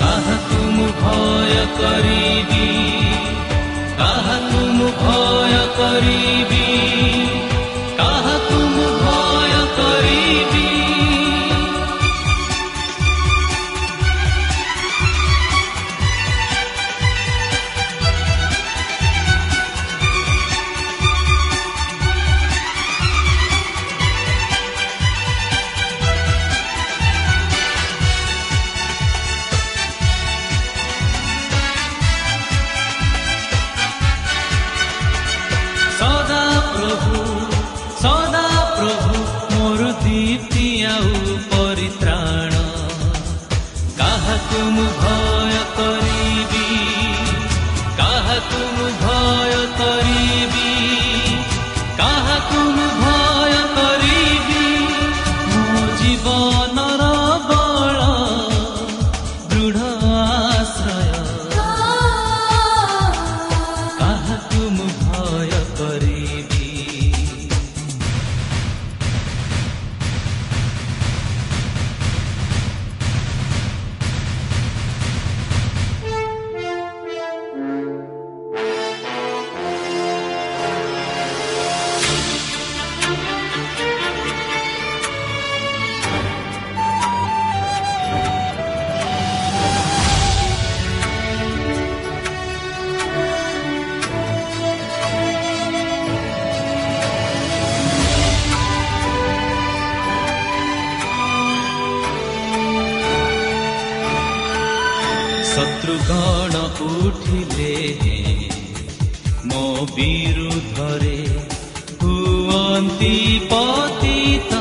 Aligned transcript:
कः 0.00 0.26
तुमु 0.50 0.86
भयकरीबी 1.00 2.68
कः 4.00 4.28
तुमु 4.50 4.88
भयकरीबी 5.02 6.66
ଶତ୍ରୁଗଣ 106.50 106.60
ଉଠିଲେ 107.00 107.74
ମୋ 109.50 109.62
ବିରୁଦ୍ଧରେ 109.90 111.18
ହୁଅନ୍ତି 112.00 113.12
ପତିତ 113.52 114.52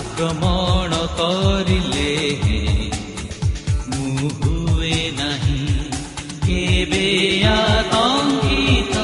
ଆକ୍ରମଣ 0.00 0.98
କରିଲେ 1.18 2.10
ମୁଁ 3.90 4.28
ହୁଏ 4.40 4.98
ନାହିଁ 5.20 5.64
କେବେ 6.44 7.06
ଆତଙ୍କିତ 7.54 8.94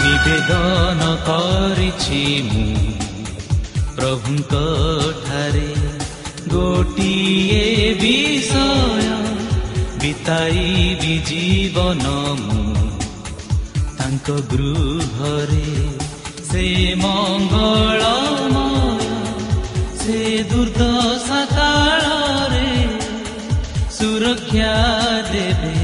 ନିବେଦନ 0.00 1.02
କରିଛି 1.28 2.22
ମୁଁ 2.50 2.68
ପ୍ରଭୁଙ୍କ 3.96 4.54
ଠାରେ 5.24 5.69
ଗୋଟିଏ 6.80 7.64
ବିଷୟ 8.00 9.08
ବିତାଇବି 10.02 11.14
ଜୀବନ 11.26 12.04
ମୁଁ। 12.40 12.84
ତାଙ୍କ 13.98 14.28
ଗୃହରେ 14.52 15.72
ସେ 16.50 16.64
ମଙ୍ଗଳମୟ 17.02 18.64
ସେ 19.96 20.18
ଦୁର୍ଦ୍ଦଶା 20.52 21.40
କାଳରେ 21.52 22.72
ସୁରକ୍ଷା 23.90 24.74
ଦେବେ। 25.32 25.76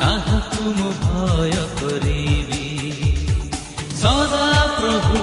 କାହାକୁ 0.00 0.64
ମୁଁ 0.78 0.92
ଭୟ 1.04 1.52
କରିବି? 1.80 2.64
ସଦା 4.02 4.48
ପ୍ରଭୁ 4.78 5.21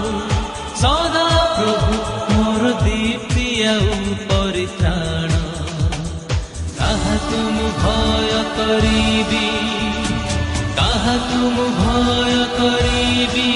କରିବି 8.60 9.46
କାହାକୁ 10.80 11.52
ମୁଁ 11.56 11.68
ଭୟ 11.78 12.34
କରିବି 12.58 13.48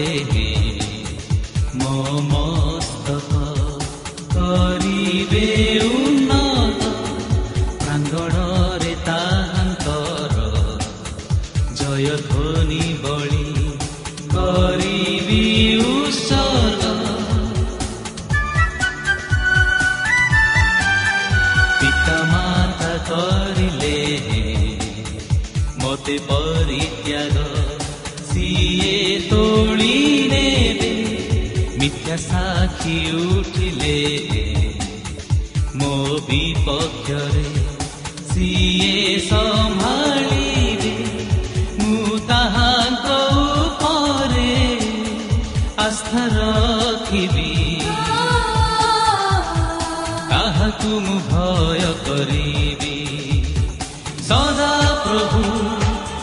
देवी 0.00 0.69
ସଦା 54.30 54.72
ପ୍ରଭୁ 55.04 55.40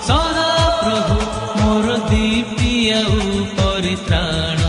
ସଦା 0.07 0.43
ପ୍ରଭୁ 0.81 1.15
ମୋର 1.55 1.95
ଦୀପ୍ତି 2.05 2.69
ଆଉ 2.97 3.17
ପରିତ୍ରାଣ 3.57 4.61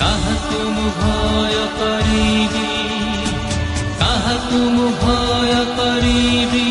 କାହାକୁ 0.00 0.60
ମୁଁ 0.76 0.86
ଭୟ 1.00 1.58
କରିବି 1.80 2.70
କାହାକୁ 4.00 4.60
ମୁଁ 4.76 4.86
ଭୟ 5.02 5.52
କରିବି 5.80 6.64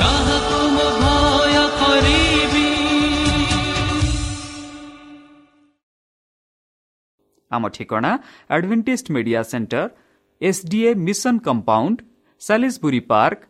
କାହାକୁ 0.00 0.62
ମୁଁ 0.76 0.88
ଭୟ 1.02 1.58
କରିବି 1.82 2.66
ଆମ 7.50 7.72
ଠିକଣା 7.76 8.14
Adventist 8.54 9.06
Media 9.18 9.40
Centre 9.50 9.84
SDA 10.40 10.90
mission 11.06 11.34
compound 11.46 11.98
Salisbury 12.42 13.00
Park 13.08 13.49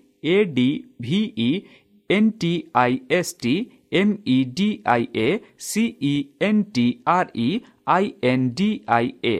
A 0.26 0.36
D 0.52 0.68
V E 1.00 1.48
N 2.10 2.30
T 2.40 2.52
I 2.74 2.98
S 3.10 3.34
T 3.42 3.54
M 3.92 4.14
E 4.26 4.38
D 4.56 4.68
I 4.86 5.04
A 5.18 5.28
C E 5.60 6.14
N 6.40 6.62
T 6.74 6.86
R 7.08 7.30
E 7.38 7.48
I 7.88 8.10
N 8.24 8.48
D 8.54 8.68
I 8.88 9.12
A 9.26 9.36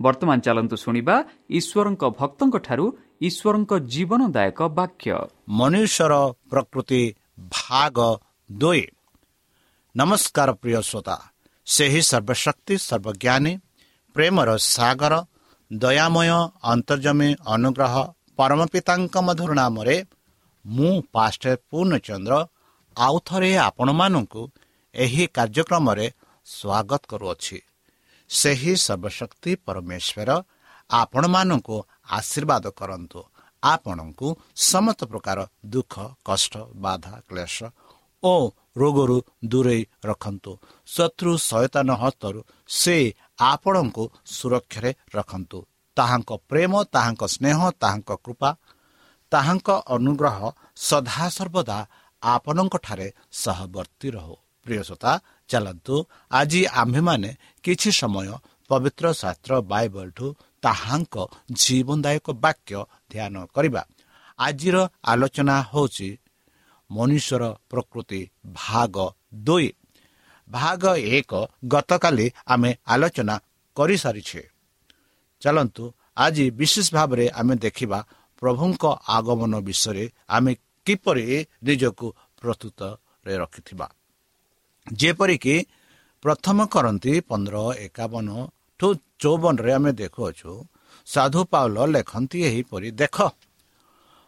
ବର୍ତ୍ତମାନ 0.00 0.38
ଚାଲନ୍ତୁ 0.40 0.76
ଶୁଣିବା 0.76 1.16
ଈଶ୍ୱରଙ୍କ 1.58 2.02
ଭକ୍ତଙ୍କଠାରୁ 2.18 2.86
ଈଶ୍ୱରଙ୍କ 3.20 3.72
ଜୀବନଦାୟକ 3.92 4.60
ବାକ୍ୟ 4.78 5.10
ମନୁଷ୍ୟର 5.58 6.14
ପ୍ରକୃତି 6.50 7.02
ଭାଗ 7.52 7.96
ଦୁଇ 8.50 8.82
ନମସ୍କାର 9.94 10.48
ପ୍ରିୟ 10.62 10.80
ଶ୍ରୋତା 10.82 11.16
ସେହି 11.66 12.00
ସର୍ବଶକ୍ତି 12.02 12.74
ସର୍ବଜ୍ଞାନୀ 12.80 13.52
ପ୍ରେମର 14.16 14.48
ସାଗର 14.66 15.14
ଦୟାମୟ 15.70 16.30
ଅନ୍ତର୍ଜମୀ 16.72 17.30
ଅନୁଗ୍ରହ 17.54 17.94
ପରମ 18.37 18.59
ପିତାଙ୍କ 18.73 19.15
ମଧୁର 19.27 19.51
ନାମରେ 19.53 19.95
ମୁଁ 20.65 20.93
ପାଷ୍ଟ 21.13 21.43
ପୂର୍ଣ୍ଣଚନ୍ଦ୍ର 21.69 22.33
ଆଉ 22.97 23.15
ଥରେ 23.27 23.51
ଆପଣମାନଙ୍କୁ 23.67 24.41
ଏହି 24.95 25.23
କାର୍ଯ୍ୟକ୍ରମରେ 25.35 26.05
ସ୍ୱାଗତ 26.47 27.01
କରୁଅଛି। 27.11 27.57
ସେହି 28.29 28.73
ସର୍ବଶକ୍ତି 28.85 29.51
ପରମେଶ୍ୱର 29.65 30.29
ଆପଣମାନଙ୍କୁ 30.89 31.77
ଆଶୀର୍ବାଦ 32.17 32.65
କରନ୍ତୁ। 32.79 33.19
ଆପଣଙ୍କୁ 33.63 34.27
ସମସ୍ତ 34.69 35.01
ପ୍ରକାର 35.11 35.39
ଦୁଃଖ 35.65 35.93
କଷ୍ଟ 36.25 36.53
ବାଧା 36.75 37.15
କ୍ଲେଶ 37.29 37.57
ଓ 38.23 38.33
ରୋଗରୁ 38.77 39.17
ଦୂରେଇ 39.45 39.81
ରଖନ୍ତୁ। 40.05 40.51
ଶତ୍ରୁ 40.87 41.31
ସୟତାନ 41.49 41.89
ହସ୍ତରୁ 42.01 42.39
ସେ 42.69 42.95
ଆପଣଙ୍କୁ 43.51 44.03
ସୁରକ୍ଷାରେ 44.35 44.91
ରଖନ୍ତୁ। 45.15 45.59
ତାହାଙ୍କ 45.97 46.31
ପ୍ରେମ 46.49 46.73
ତାହାଙ୍କ 46.95 47.23
ସ୍ନେହ 47.35 47.59
ତାହାଙ୍କ 47.81 48.11
କୃପା 48.25 48.49
ତାହାଙ୍କ 49.31 49.69
ଅନୁଗ୍ରହ 49.95 50.39
ସଦାସର୍ବଦା 50.87 51.77
ଆପଣଙ୍କଠାରେ 52.23 53.07
ସହବର୍ତ୍ତୀ 53.33 54.07
ରହୁ। 54.15 54.35
ପ୍ରିୟସତା 54.65 55.11
ଚାଲନ୍ତୁ 55.49 55.95
ଆଜି 56.31 56.61
ଆମ୍ଭେମାନେ 56.81 57.29
କିଛି 57.63 57.89
ସମୟ 57.91 58.29
ପବିତ୍ର 58.69 59.05
ଶାସ୍ତ୍ର 59.21 59.53
ବାଇବଲଠୁ 59.71 60.27
ତାହାଙ୍କ 60.63 61.15
ଜୀବନଦାୟକ 61.61 62.27
ବାକ୍ୟ 62.45 62.79
ଧ୍ୟାନ 63.11 63.35
କରିବା। 63.55 63.81
ଆଜିର 64.39 64.77
ଆଲୋଚନା 65.03 65.55
ହେଉଛି 65.71 66.09
ମନୁଷ୍ୟର 66.89 67.43
ପ୍ରକୃତି 67.69 68.21
ଭାଗ 68.61 68.95
ଦୁଇ। 69.45 69.69
ଭାଗ 70.47 70.83
ଏକ 71.17 71.31
ଗତକାଲି 71.67 72.27
ଆମେ 72.47 72.71
ଆଲୋଚନା 72.85 73.35
କରିସାରିଛେ। 73.77 74.41
ଚାଲନ୍ତୁ 75.45 75.83
ଆଜି 76.17 76.45
ବିଶେଷ 76.59 76.87
ଭାବରେ 76.97 77.25
ଆମେ 77.39 77.55
ଦେଖିବା 77.65 77.99
ପ୍ରଭୁଙ୍କ 78.41 78.83
ଆଗମନ 79.17 79.53
ବିଷୟରେ 79.67 80.05
ଆମେ 80.29 80.51
କିପରି 80.87 81.25
ନିଜକୁ 81.65 82.07
ପ୍ରସ୍ତୁତରେ 82.41 83.33
ରଖିଥିବା। 83.41 83.87
ଯେପରିକି 84.87 85.55
ପ୍ରଥମ 86.23 86.57
କରନ୍ତି 86.73 87.13
ପନ୍ଦର 87.29 87.55
ଏକାବନ 87.85 88.27
ଠୁ 88.79 88.87
ଚଉବନରେ 89.21 89.71
ଆମେ 89.77 89.91
ଦେଖୁଅଛୁ 90.01 90.51
ସାଧୁ 91.07 91.41
ପାଉଲ 91.51 91.77
ଲେଖନ୍ତି 91.93 92.39
ଏହିପରି 92.49 92.89
ଦେଖ 93.01 93.17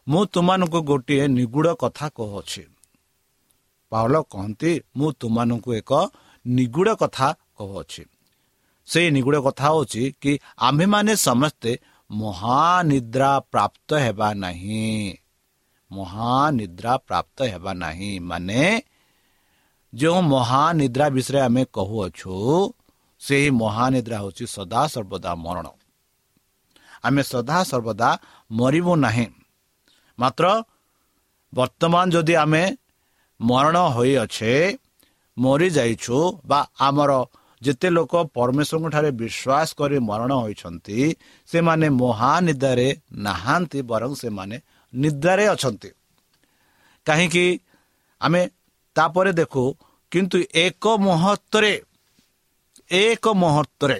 ମୁଁ 0.08 0.22
ତୁମମାନଙ୍କୁ 0.34 0.80
ଗୋଟିଏ 0.90 1.24
ନିଗୁଡ଼ 1.38 1.70
କଥା 1.84 2.06
କହୁଅଛି। 2.18 2.63
ପାଉଲ 3.92 4.16
କହନ୍ତି 4.31 4.72
ମୁଁ 4.98 5.10
ତୁମମାନଙ୍କୁ 5.20 5.70
ଏକ 5.80 5.92
ନିଗୁଡ଼ 6.46 6.92
କଥା 7.02 7.28
କହୁଅଛି। 7.58 8.04
ସେଇ 8.88 9.07
ନିଗୁଡ଼ 9.12 9.39
କଥା 9.42 9.68
ହେଉଛି 9.68 10.04
କି 10.22 10.31
ଆମ୍ଭେମାନେ 10.57 11.16
ସମସ୍ତେ 11.16 11.72
ମହାନିଦ୍ରା 12.12 13.39
ପ୍ରାପ୍ତ 13.39 13.89
ହେବା 13.95 14.30
ନାହିଁ। 14.34 15.18
ମହାନିଦ୍ରା 15.92 16.94
ପ୍ରାପ୍ତ 16.98 17.38
ହେବା 17.44 17.74
ନାହିଁ। 17.74 18.19
ମାନେ 18.19 18.62
ଯେଉଁ 19.94 20.19
ମହାନିଦ୍ରା 20.22 21.06
ବିଷୟରେ 21.10 21.39
ଆମେ 21.39 21.63
କହୁଅଛୁ 21.74 22.36
ସେହି 23.22 23.50
ମହାନିଦ୍ରା 23.51 24.17
ହେଉଛି 24.17 24.46
ସଦାସର୍ବଦା 24.48 25.32
ମରଣ। 25.36 25.67
ଆମେ 27.03 27.22
ସଦାସର୍ବଦା 27.24 28.10
ମରିବୁ 28.51 28.94
ନାହିଁ। 28.96 29.27
ମାତ୍ର 30.20 30.46
ବର୍ତ୍ତମାନ 31.53 32.06
ଯଦି 32.10 32.34
ଆମେ 32.36 32.63
ମରଣ 33.41 33.77
ହୋଇଅଛେ 33.88 34.53
ମରିଯାଇଛୁ 35.38 36.17
ବା 36.46 36.60
ଆମର 36.79 37.12
ଯେତେ 37.62 37.88
ଲୋକ 37.90 38.14
ପରମେଶ୍ୱରଙ୍କ 38.38 38.88
ଠାରେ 38.94 39.10
ବିଶ୍ୱାସ 39.22 39.70
କରି 39.80 39.98
ମରଣ 40.10 40.32
ହୋଇଛନ୍ତି 40.34 40.98
ସେମାନେ 41.50 41.88
ମହାନିଦ୍ରାରେ 42.02 42.88
ନାହାନ୍ତି 43.18 43.80
ବରଂ 43.82 44.12
ସେମାନେ 44.16 44.56
ନିଦ୍ରାରେ 44.94 45.46
ଅଛନ୍ତି। 45.48 45.90
କାହିଁକି? 47.06 47.46
ଆମେ 48.22 48.42
ତାପରେ 48.96 49.32
ଦେଖୁ 49.34 49.64
କିନ୍ତୁ 50.12 50.38
ଏକ 50.56 50.84
ମୁହୂର୍ତ୍ତରେ 50.98 51.74
ଏକ 52.92 53.26
ମୁହୂର୍ତ୍ତରେ 53.34 53.98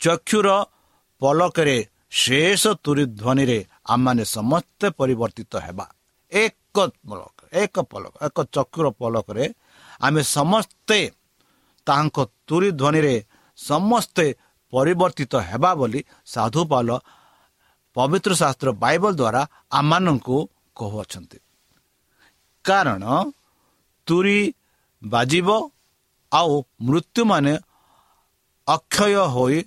ଚକ୍ଷୁର 0.00 0.48
ପଲକରେ 1.20 1.76
ଶେଷ 2.10 2.62
ତୁରି 2.84 3.04
ଧ୍ୱନିରେ 3.20 3.58
ଆମମାନେ 3.86 4.24
ସମସ୍ତେ 4.36 4.86
ପରିବର୍ତ୍ତିତ 4.90 5.52
ହେବା। 5.56 5.86
ଏକ 6.32 6.76
ପଲକ 7.08 7.36
ଏକ 7.52 7.76
ପଲକ 7.90 8.12
ଏକ 8.26 8.38
ଚକ୍ଷୁର 8.54 8.86
ପଲକରେ 9.00 9.44
ଆମେ 10.00 10.22
ସମସ୍ତେ 10.36 10.98
ତାଙ୍କ 11.90 12.16
ତୁରି 12.48 12.70
ଧ୍ୱନିରେ 12.80 13.16
ସମସ୍ତେ 13.58 14.26
ପରିବର୍ତ୍ତିତ 14.72 15.34
ହେବା 15.50 15.70
ବୋଲି 15.74 16.00
ସାଧୁ 16.26 16.62
ପାଲ 16.72 16.88
ପବିତ୍ର 17.96 18.32
ଶାସ୍ତ୍ର 18.40 18.68
ବାଇବଲ 18.82 19.12
ଦ୍ୱାରା 19.20 19.42
ଆମମାନଙ୍କୁ 19.78 20.36
କହୁଅଛନ୍ତି। 20.76 21.38
କାରଣ 22.64 23.04
ତୁରି 24.08 24.38
ବାଜିବ 25.02 25.48
ଆଉ 26.32 26.54
ମୃତ୍ୟୁମାନେ 26.86 27.54
ଅକ୍ଷୟ 28.66 29.14
ହୋଇ 29.34 29.58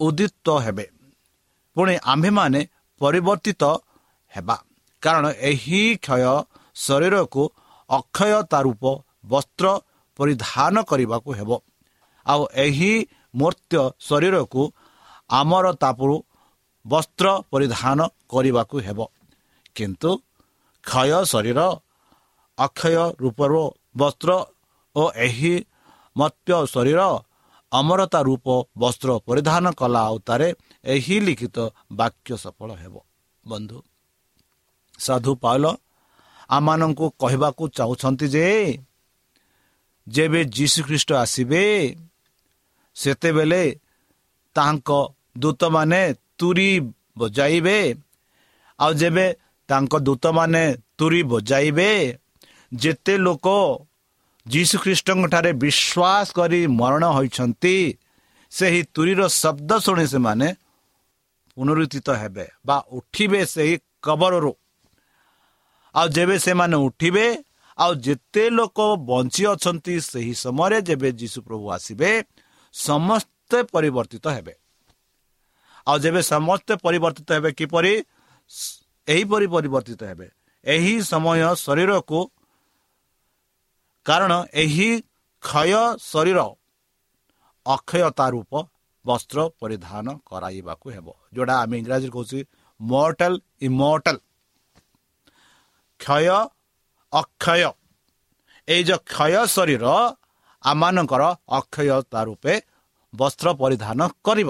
ଉଦିତ 0.00 0.46
ହେବେ। 0.64 0.86
ପୁଣି 1.76 1.94
ଆମ୍ଭେମାନେ 2.12 2.60
ପରିବର୍ତ୍ତିତ 3.00 3.62
ହେବା। 4.34 4.56
କାରଣ 5.02 5.24
ଏହି 5.50 5.82
କ୍ଷୟ 6.04 6.32
ଶରୀରକୁ 6.76 7.42
ଅକ୍ଷୟତା 7.90 8.58
ରୂପ 8.66 8.84
ବସ୍ତ୍ର 9.26 9.66
ପରିଧାନ 10.18 10.74
କରିବାକୁ 10.90 11.30
ହେବ। 11.38 11.50
ଆଉ 12.26 12.42
ଏହି 12.64 12.92
ମୂର୍ତ୍ୟ 13.34 13.80
ଶରୀରକୁ 14.00 14.62
ଆମର 15.30 15.66
ତାପରୁ 15.82 16.16
ବସ୍ତ୍ର 16.84 17.26
ପରିଧାନ 17.52 17.98
କରିବାକୁ 18.28 18.76
ହେବ। 18.86 19.00
କିନ୍ତୁ 19.76 20.10
କ୍ଷୟ 20.84 21.20
ଶରୀର 21.32 21.60
ଅକ୍ଷୟ 22.58 23.04
ରୂପର 23.20 23.52
ବସ୍ତ୍ର 23.96 24.30
ଓ 24.96 25.02
ଏହି 25.26 25.54
ମତ୍ୟ 26.16 26.50
ଶରୀର 26.74 27.00
ଅମରତା 27.72 28.20
ରୂପ 28.28 28.46
ବସ୍ତ୍ର 28.78 29.10
ପରିଧାନ 29.28 29.64
କଲା 29.80 30.02
ଅବତାରେ 30.10 30.48
ଏହି 30.84 31.16
ଲିଖିତ 31.20 31.56
ବାକ୍ୟ 31.92 32.30
ସଫଳ 32.44 32.70
ହେବ। 32.82 32.94
ବନ୍ଧୁ 33.44 33.78
ସାଧୁ 34.98 35.32
ପାଉଲ 35.42 35.66
ଆମମାନଙ୍କୁ 36.50 37.06
କହିବାକୁ 37.20 37.62
ଚାହୁଁଛନ୍ତି 37.68 38.26
ଯେ 38.28 38.44
ଯେବେ 40.08 40.40
ଯୀଶୁଖ୍ରୀଷ୍ଟ 40.56 41.10
ଆସିବେ 41.22 41.64
ସେତେବେଳେ 42.96 43.62
ତାଙ୍କ 44.56 44.88
ଦୂତମାନେ 45.38 46.02
ତୁରି 46.38 46.70
ବଜାଇବେ। 47.18 47.78
ଆଉ 48.78 48.92
ଯେବେ 49.00 49.26
ତାଙ୍କ 49.68 49.92
ଦୂତମାନେ 50.06 50.64
ତୁରି 50.98 51.20
ବଜାଇବେ 51.32 51.90
ଯେତେ 52.72 53.14
ଲୋକ 53.26 53.46
ଯୀଶୁଖ୍ରୀଷ୍ଟଙ୍କଠାରେ 54.46 55.50
ବିଶ୍ୱାସ 55.62 56.26
କରି 56.38 56.60
ମରଣ 56.80 57.04
ହୋଇଛନ୍ତି 57.16 57.76
ସେହି 58.52 58.80
ତୁରିର 58.94 59.20
ଶବ୍ଦ 59.42 59.70
ଶୁଣି 59.84 60.06
ସେମାନେ 60.12 60.48
ପୁନରୁତ୍ଥିତ 61.56 62.08
ହେବେ 62.20 62.46
ବା 62.66 62.76
ଉଠିବେ 62.96 63.40
ସେହି 63.54 63.74
କବରରୁ। 64.04 64.52
ଆଉ 65.94 66.06
ଯେବେ 66.16 66.36
ସେମାନେ 66.38 66.76
ଉଠିବେ 66.86 67.26
ଆଉ 67.78 67.92
ଯେତେ 68.06 68.44
ଲୋକ 68.50 68.78
ବଞ୍ଚି 69.10 69.42
ଅଛନ୍ତି 69.54 69.94
ସେହି 70.10 70.34
ସମୟରେ 70.44 70.78
ଯେବେ 70.88 71.08
ଯୀଶୁ 71.20 71.38
ପ୍ରଭୁ 71.46 71.64
ଆସିବେ 71.76 72.10
ସମସ୍ତେ 72.74 73.58
ପରିବର୍ତ୍ତିତ 73.74 74.26
ହେବେ। 74.36 74.54
ଆଉ 75.86 75.96
ଯେବେ 76.04 76.20
ସମସ୍ତେ 76.32 76.74
ପରିବର୍ତ୍ତିତ 76.84 77.28
ହେବେ 77.36 77.50
କିପରି? 77.52 77.92
ଏହିପରି 79.08 79.46
ପରିବର୍ତ୍ତିତ 79.54 80.02
ହେବେ। 80.10 80.28
ଏହି 80.64 80.94
ସମୟ 81.02 81.40
ଶରୀରକୁ 81.64 82.20
କାରଣ 84.06 84.32
ଏହି 84.62 84.90
କ୍ଷୟ 85.42 85.82
ଶରୀର 86.12 86.38
ଅକ୍ଷୟତା 87.66 88.26
ରୂପ 88.34 88.52
ବସ୍ତ୍ର 89.04 89.38
ପରିଧାନ 89.60 90.06
କରାଇବାକୁ 90.26 90.86
ହେବ। 90.94 91.06
ଯୋଉଟା 91.34 91.54
ଆମେ 91.62 91.76
ଇଂରାଜୀରେ 91.82 92.12
କହୁଛୁ 92.16 92.38
ମର୍ଟାଲ 92.80 93.32
ଇମର୍ଟାଲ 93.60 94.16
କ୍ଷୟ 96.00 96.36
ଅକ୍ଷୟ। 97.12 97.70
ଏଇ 98.68 98.82
ଯେଉଁ 98.84 99.00
କ୍ଷୟ 99.06 99.46
ଶରୀର 99.46 99.84
ଆମମାନଙ୍କର 100.64 101.22
ଅକ୍ଷୟତା 101.48 102.20
ରୂପେ 102.28 102.54
ବସ୍ତ୍ର 103.12 103.48
ପରିଧାନ 103.62 104.00
କରିବ। 104.24 104.48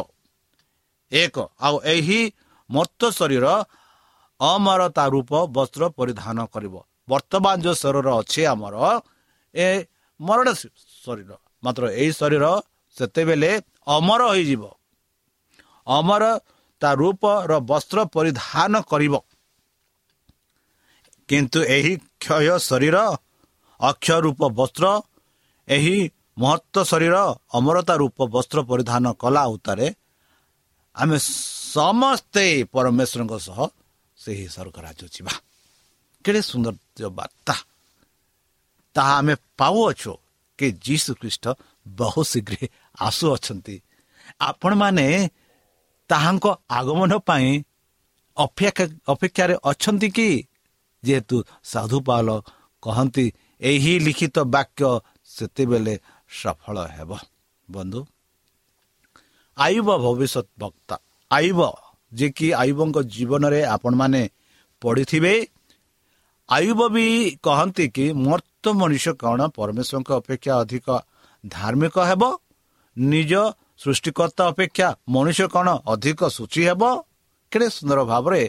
ଏକ 1.12 1.37
ଆଉ 1.61 1.77
ଏହି 1.85 2.21
ମର୍ତ୍ତ 2.71 3.03
ଶରୀର 3.11 3.47
ଅମରତା 4.41 5.05
ରୂପ 5.15 5.33
ବସ୍ତ୍ର 5.57 5.83
ପରିଧାନ 5.99 6.38
କରିବ। 6.55 6.75
ବର୍ତ୍ତମାନ 7.09 7.57
ଯେଉଁ 7.65 7.77
ଶରୀର 7.83 8.09
ଅଛି 8.21 8.43
ଆମର 8.53 8.77
ଏ 9.55 9.69
ମରଣ 10.21 10.49
ଶରୀର 11.05 11.31
ମାତ୍ର 11.65 11.83
ଏହି 12.00 12.12
ଶରୀର 12.12 12.45
ସେତେବେଳେ 12.97 13.50
ଅମର 13.87 14.21
ହୋଇଯିବ। 14.31 14.62
ଅମର 15.87 16.25
ତା 16.83 16.91
ରୂପର 16.95 17.53
ବସ୍ତ୍ର 17.71 17.99
ପରିଧାନ 18.15 18.73
କରିବ। 18.83 19.15
କିନ୍ତୁ 21.29 21.61
ଏହି 21.77 21.93
କ୍ଷୟ 22.21 22.59
ଶରୀର 22.59 22.97
ଅକ୍ଷୟ 23.81 24.17
ରୂପ 24.21 24.41
ବସ୍ତ୍ର 24.59 24.87
ଏହି 25.69 25.97
ମହତ୍ଵ 26.39 26.77
ଶରୀର 26.85 27.17
ଅମରତା 27.53 27.95
ରୂପ 27.95 28.19
ବସ୍ତ୍ର 28.35 28.59
ପରିଧାନ 28.71 29.05
କଲା 29.13 29.43
ଉତ୍ତାରେ 29.47 29.87
ଆମେ 30.97 31.17
ସମସ୍ତେ 31.75 32.45
ପରମେଶ୍ୱରଙ୍କ 32.73 33.35
ସହ 33.39 33.59
ସେହି 34.19 34.47
ସ୍ୱର୍ଗ 34.55 34.77
ରାଜ୍ୟ 34.87 35.07
ଯିବା। 35.15 35.33
କେଡ଼େ 36.25 36.41
ସୁନ୍ଦର 36.43 36.75
ବାର୍ତ୍ତା। 37.11 37.55
ତାହା 38.95 39.13
ଆମେ 39.19 39.35
ପାଉଅଛୁ 39.59 40.13
କି 40.59 40.67
ଯୀଶୁ 40.85 41.11
ଖ୍ରୀଷ୍ଟ 41.21 41.45
ବହୁ 41.99 42.21
ଶୀଘ୍ର 42.25 42.55
ଆସୁଅଛନ୍ତି। 43.01 43.77
ଆପଣମାନେ 44.41 45.07
ତାହାଙ୍କ 46.11 46.47
ଆଗମନ 46.71 47.13
ପାଇଁ 47.19 47.49
ଅପେକ୍ଷା 48.37 48.85
ଅପେକ୍ଷାରେ 49.09 49.55
ଅଛନ୍ତି 49.65 50.09
କି? 50.11 50.48
ଯେହେତୁ 51.05 51.37
ସାଧୁ 51.64 51.99
ପାଲ 52.09 52.28
କହନ୍ତି 52.83 53.26
ଏହି 53.61 53.93
ଲିଖିତ 54.07 54.37
ବାକ୍ୟ 54.55 54.90
ସେତେବେଳେ 55.28 55.95
ସଫଳ 56.43 56.76
ହେବ। 56.97 57.11
ବନ୍ଧୁ 57.69 58.00
ଆୟୁବ 59.57 59.88
ଭବିଷ୍ୟତ 60.05 60.47
ବକ୍ତା 60.59 60.97
ଆୟୁବ 61.31 61.61
ଯିଏକି 62.12 62.49
ଆୟୁବଙ୍କ 62.62 62.97
ଜୀବନରେ 63.14 63.61
ଆପଣମାନେ 63.75 64.23
ପଢ଼ିଥିବେ। 64.83 65.35
ଆୟୁବ 66.49 66.81
ବି 66.95 67.07
କହନ୍ତି 67.43 67.85
କି 67.88 68.05
ମର୍ତ୍ତ 68.26 68.64
ମଣିଷ 68.81 69.05
କ'ଣ 69.23 69.40
ପରମେଶ୍ୱରଙ୍କ 69.57 70.11
ଅପେକ୍ଷା 70.21 70.52
ଅଧିକ 70.62 70.87
ଧାର୍ମିକ 71.45 71.97
ହେବ? 72.11 72.23
ନିଜ 72.97 73.33
ସୃଷ୍ଟିକର୍ତ୍ତା 73.78 74.45
ଅପେକ୍ଷା 74.52 74.88
ମଣିଷ 75.09 75.40
କ'ଣ 75.55 75.69
ଅଧିକ 75.93 76.21
ସୂଚୀ 76.37 76.62
ହେବ? 76.69 76.83
କେଡ଼େ 77.52 77.69
ସୁନ୍ଦର 77.76 78.00
ଭାବରେ 78.05 78.43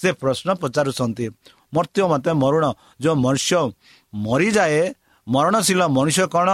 ସେ 0.00 0.08
ପ୍ରଶ୍ନ 0.12 0.48
ପଚାରୁଛନ୍ତି। 0.62 1.26
ମର୍ତ୍ତ୍ୟ 1.74 2.02
ମତେ 2.02 2.32
ମରୁଣ। 2.32 2.64
ଯେଉଁ 3.00 3.14
ମନୁଷ୍ୟ 3.14 3.72
ମରିଯାଏ 4.14 4.94
ମରଣଶୀଳ 5.28 5.86
ମଣିଷ 5.88 6.20
କ'ଣ? 6.20 6.48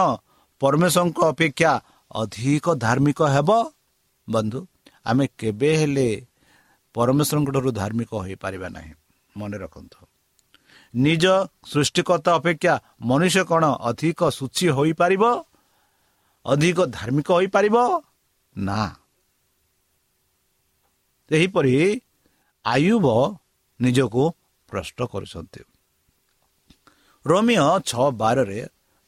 ପରମେଶ୍ୱରଙ୍କ 0.61 1.18
ଅପେକ୍ଷା 1.25 1.80
ଅଧିକ 2.12 2.75
ଧାର୍ମିକ 2.75 3.23
ହେବ? 3.23 3.73
ବନ୍ଧୁ 4.30 4.66
ଆମେ 5.06 5.26
କେବେ 5.38 5.76
ହେଲେ 5.76 6.26
ପରମେଶ୍ୱରଙ୍କ 6.94 7.50
ଠାରୁ 7.50 7.71
ଧାର୍ମିକ 7.71 8.14
ହୋଇପାରିବା 8.14 8.68
ନାହିଁ। 8.68 8.92
ମନେ 9.37 9.59
ରଖନ୍ତୁ। 9.59 10.06
ନିଜ 10.94 11.25
ସୃଷ୍ଟିକର୍ତ୍ତା 11.66 12.35
ଅପେକ୍ଷା 12.35 12.80
ମନୁଷ୍ୟ 13.00 13.44
କ'ଣ 13.44 13.64
ଅଧିକ 13.64 14.28
ସୂଚୀ 14.28 14.68
ହୋଇପାରିବ? 14.68 15.44
ଅଧିକ 16.47 16.78
ଧାର୍ମିକ 16.87 17.28
ହୋଇପାରିବ? 17.33 18.02
ନା। 18.56 18.97
ସେହିପରି 21.30 22.00
ଆୟୁବ 22.64 23.37
ନିଜକୁ 23.80 24.33
ପ୍ରଶ୍ନ 24.74 24.98
କରୁଛନ୍ତି। 25.12 25.60
ରୋମିଓ 27.24 27.68
ଛଅ 27.88 28.06
ବାରରେ 28.20 28.60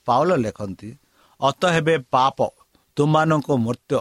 ପାଉଲ 0.08 0.30
ଲେଖନ୍ତି 0.44 0.90
ଅତ 1.40 1.62
ହେବେ 1.75 1.94
ପାପ 2.14 2.38
ତୁମମାନଙ୍କ 2.96 3.49
ମୃତ୍ୟୁ। 3.66 4.00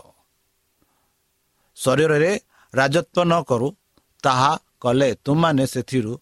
ଶରୀରରେ 1.78 2.32
ରାଜତ୍ୱ 2.74 3.28
ନ 3.32 3.34
କରୁ 3.50 3.68
ତାହା 4.24 4.52
କଲେ 4.84 5.10
ତୁମମାନେ 5.26 5.66
ସେଥିରୁ 5.74 6.14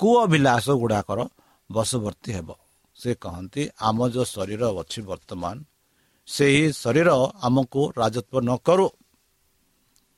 କୁ 0.00 0.08
ଅଭିଳାଷ 0.24 0.66
ଗୁଡ଼ାକର 0.80 1.18
ବଶବର୍ତ୍ତୀ 1.70 2.30
ହେବ। 2.36 2.48
ସେ 2.98 3.10
କହନ୍ତି 3.14 3.62
ଆମ 3.88 3.98
ଯେଉଁ 4.14 4.26
ଶରୀର 4.34 4.62
ଅଛି 4.80 5.00
ବର୍ତ୍ତମାନ 5.10 5.56
ସେହି 6.28 6.64
ଶରୀର 6.82 7.08
ଆମକୁ 7.46 7.82
ରାଜତ୍ୱ 8.00 8.44
ନ 8.46 8.50
କରୁ। 8.66 8.88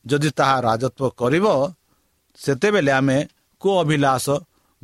ଯଦି 0.07 0.31
ତାହା 0.39 0.57
ରାଜତ୍ୱ 0.69 1.15
କରିବ 1.21 1.47
ସେତେବେଳେ 2.39 2.93
ଆମେ 2.99 3.19
କୁ 3.63 3.69
ଅଭିଳାଷ 3.83 4.27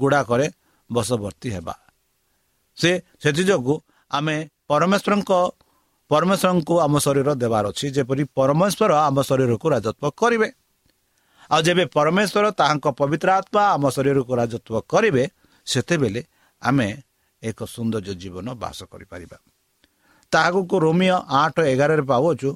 ଗୁଡ଼ାକରେ 0.00 0.46
ବଶବର୍ତ୍ତୀ 0.90 1.48
ହେବା। 1.56 1.74
ସେ 2.78 2.90
ସେଥିଯୋଗୁଁ 3.22 3.76
ଆମେ 4.10 4.36
ପରମେଶ୍ୱରଙ୍କ 4.70 5.32
ପରମେଶ୍ୱରଙ୍କୁ 6.10 6.74
ଆମ 6.86 6.94
ଶରୀର 7.04 7.28
ଦେବାର 7.42 7.64
ଅଛି 7.72 7.86
ଯେପରି 7.96 8.22
ପରମେଶ୍ୱର 8.38 8.92
ଆମ 9.08 9.16
ଶରୀରକୁ 9.28 9.66
ରାଜତ୍ୱ 9.74 10.14
କରିବେ। 10.20 10.48
ଆଉ 11.50 11.60
ଯେବେ 11.66 11.84
ପରମେଶ୍ୱର 11.96 12.46
ତାହାଙ୍କ 12.60 12.86
ପବିତ୍ର 13.00 13.28
ଆତ୍ମା 13.38 13.62
ଆମ 13.74 13.84
ଶରୀରକୁ 13.96 14.32
ରାଜତ୍ୱ 14.40 14.84
କରିବେ 14.92 15.24
ସେତେବେଳେ 15.66 16.20
ଆମେ 16.62 16.88
ଏକ 17.42 17.58
ସୌନ୍ଦର୍ଯ୍ୟ 17.74 18.14
ଜୀବନ 18.22 18.46
ବାସ 18.62 18.78
କରିପାରିବା। 18.92 19.36
ତାହାକୁ 20.32 20.74
ରୋମିଓ 20.84 21.18
ଆଠ 21.42 21.56
ଏଗାରରେ 21.72 22.04
ପାଉଛୁ 22.10 22.50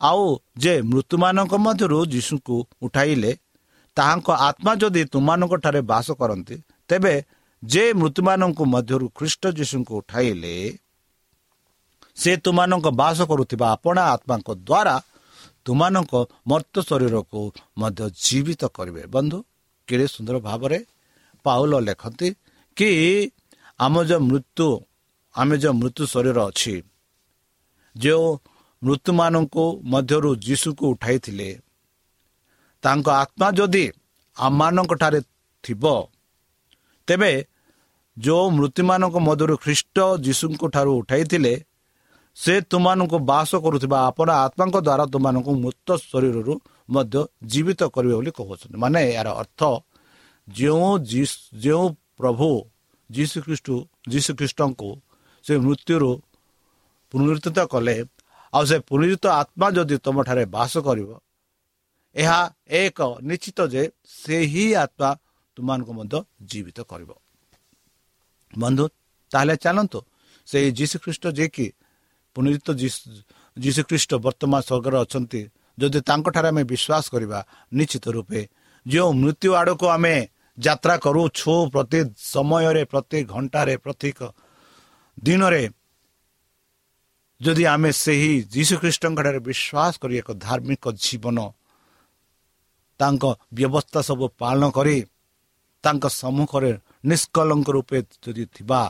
ଆଉ 0.00 0.24
ଯେ 0.62 0.74
ମୃତ୍ୟୁମାନଙ୍କ 0.90 1.52
ମଧ୍ୟରୁ 1.66 1.98
ଯୀଶୁଙ୍କୁ 2.12 2.56
ଉଠାଇଲେ 2.84 3.30
ତାହାଙ୍କ 3.96 4.28
ଆତ୍ମା 4.48 4.72
ଯଦି 4.80 5.02
ତୁମମାନଙ୍କ 5.12 5.54
ଠାରେ 5.64 5.80
ବାସ 5.92 6.08
କରନ୍ତି 6.20 6.56
ତେବେ 6.90 7.14
ଯେ 7.62 7.84
ମୃତ୍ୟୁମାନଙ୍କ 8.00 8.60
ମଧ୍ୟରୁ 8.74 9.06
ଖ୍ରୀଷ୍ଟ 9.18 9.42
ଯୀଶୁଙ୍କୁ 9.58 9.92
ଉଠାଇଲେ 10.00 10.54
ସେ 12.16 12.32
ତୁମମାନଙ୍କ 12.44 12.86
ବାସ 13.00 13.18
କରୁଥିବା 13.30 13.66
ଆପଣା 13.76 14.02
ଆତ୍ମାଙ୍କ 14.14 14.48
ଦ୍ୱାରା 14.68 14.96
ତୁମମାନଙ୍କ 15.66 16.12
ମର୍ତ୍ତ 16.50 16.76
ଶରୀରକୁ 16.88 17.40
ମଧ୍ୟ 17.78 18.02
ଜୀବିତ 18.24 18.62
କରିବେ। 18.76 19.02
ବନ୍ଧୁ 19.14 19.38
କେଡ଼େ 19.88 20.06
ସୁନ୍ଦର 20.14 20.36
ଭାବରେ 20.48 20.78
ପାଉଲ 21.44 21.72
ଲେଖନ୍ତି 21.88 22.28
କି 22.76 22.88
ଆମ 23.80 23.94
ଯେଉଁ 24.10 24.22
ମୃତ୍ୟୁ 24.30 24.68
ଆମେ 25.34 25.54
ଯେଉଁ 25.62 25.74
ମୃତ୍ୟୁ 25.80 26.02
ଶରୀର 26.14 26.38
ଅଛି 26.50 26.74
ଯେଉଁ 27.96 28.28
ମୃତ୍ୟୁମାନଙ୍କୁ 28.82 29.64
ମଧ୍ୟରୁ 29.92 30.30
ଯୀଶୁକୁ 30.46 30.84
ଉଠାଇଥିଲେ 30.94 31.50
ତାଙ୍କ 32.82 33.06
ଆତ୍ମା 33.22 33.48
ଯଦି 33.58 33.84
ଆମମାନଙ୍କ 34.36 34.92
ଠାରେ 35.02 35.20
ଥିବ 35.64 35.84
ତେବେ 37.08 37.32
ଯେଉଁ 38.16 38.44
ମୃତ୍ୟୁମାନଙ୍କ 38.56 39.16
ମଧ୍ୟରୁ 39.28 39.54
ଖ୍ରୀଷ୍ଟ 39.56 39.96
ଯୀଶୁଙ୍କ 40.24 40.62
ଠାରୁ 40.74 40.92
ଉଠାଇଥିଲେ 41.00 41.54
ସେ 42.36 42.54
ତୁମମାନଙ୍କୁ 42.70 43.18
ବାସ 43.30 43.50
କରୁଥିବା 43.64 43.98
ଆପଣ 44.08 44.28
ଆତ୍ମାଙ୍କ 44.46 44.76
ଦ୍ୱାରା 44.86 45.04
ତୁମମାନଙ୍କୁ 45.12 45.52
ମୃତ 45.64 45.88
ଶରୀରରୁ 46.10 46.54
ମଧ୍ୟ 46.90 47.16
ଜୀବିତ 47.52 47.80
କରିବେ 47.94 48.14
ବୋଲି 48.18 48.30
କହୁଛନ୍ତି। 48.38 48.76
ମାନେ 48.84 49.00
ଏହାର 49.10 49.28
ଅର୍ଥ 49.42 49.60
ଯେଉଁ 50.48 50.88
ଯେଉଁ 51.64 51.84
ପ୍ରଭୁ 52.18 52.48
ଯୀଶୁ 53.10 53.36
ଖ୍ରୀଷ୍ଟ 53.46 53.68
ଯୀଶୁ 54.12 54.30
ଖ୍ରୀଷ୍ଟଙ୍କୁ 54.38 54.90
ସେ 55.44 55.54
ମୃତ୍ୟୁରୁ 55.64 56.10
ପୁନରୁତ୍ଥିତ 57.12 57.58
କଲେ 57.72 57.96
ଆଉ 58.52 58.64
ସେ 58.70 58.76
ପୁନରୁତ 58.88 59.24
ଆତ୍ମା 59.40 59.66
ଯଦି 59.76 59.96
ତୁମଠାରେ 60.04 60.44
ବାସ 60.46 60.72
କରିବ 60.86 61.10
ଏହା 62.16 62.40
ଏକ 62.80 62.98
ନିଶ୍ଚିତ 63.28 63.58
ଯେ 63.74 63.82
ସେହି 64.22 64.66
ଆତ୍ମା 64.74 65.10
ତୁମମାନଙ୍କୁ 65.56 65.92
ମଧ୍ୟ 65.98 66.18
ଜୀବିତ 66.50 66.78
କରିବ। 66.90 67.10
ବନ୍ଧୁ 68.52 68.84
ତାହେଲେ 69.32 69.54
ଚାଲନ୍ତୁ। 69.64 70.00
ସେହି 70.48 70.68
ଯୀଶୁଖ୍ରୀଷ୍ଟ 70.78 71.24
ଯିଏକି 71.36 71.66
ପୁନରୁତ 72.36 72.68
ଯୀଶୁଖ୍ରୀଷ୍ଟ 73.56 74.10
ବର୍ତ୍ତମାନ 74.26 74.60
ସ୍ୱର୍ଗରେ 74.68 74.98
ଅଛନ୍ତି 75.04 75.40
ଯଦି 75.78 76.00
ତାଙ୍କଠାରେ 76.08 76.48
ଆମେ 76.52 76.62
ବିଶ୍ୱାସ 76.72 77.04
କରିବା 77.14 77.38
ନିଶ୍ଚିତ 77.72 78.06
ରୂପେ 78.16 78.40
ଯେଉଁ 78.86 79.10
ମୃତ୍ୟୁ 79.22 79.50
ଆଡ଼କୁ 79.60 79.86
ଆମେ 79.96 80.16
ଯାତ୍ରା 80.58 80.94
କରୁଛୁ 81.04 81.52
ପ୍ରତି 81.74 82.00
ସମୟରେ 82.32 82.82
ପ୍ରତି 82.84 83.18
ଘଣ୍ଟାରେ 83.24 83.74
ପ୍ରତ୍ୟେକ 83.76 84.18
ଦିନରେ 85.18 85.62
ଯଦି 87.40 87.64
ଆମେ 87.64 87.90
ସେହି 88.04 88.32
ଯୀଶୁଖ୍ରୀଷ୍ଟଙ୍କଠାରେ 88.54 89.40
ବିଶ୍ୱାସ 89.48 89.92
କରି 90.02 90.14
ଏକ 90.22 90.28
ଧାର୍ମିକ 90.46 90.84
ଜୀବନ 91.04 91.38
ତାଙ୍କ 93.00 93.24
ବ୍ୟବସ୍ଥା 93.54 94.00
ସବୁ 94.00 94.24
ପାଳନ 94.38 94.62
କରି 94.70 94.96
ତାଙ୍କ 95.84 96.04
ସମ୍ମୁଖରେ 96.20 96.72
ନିଷ୍କଳଙ୍କ 97.04 97.68
ରୂପେ 97.76 97.98
ଯଦି 98.22 98.44
ଥିବା 98.56 98.82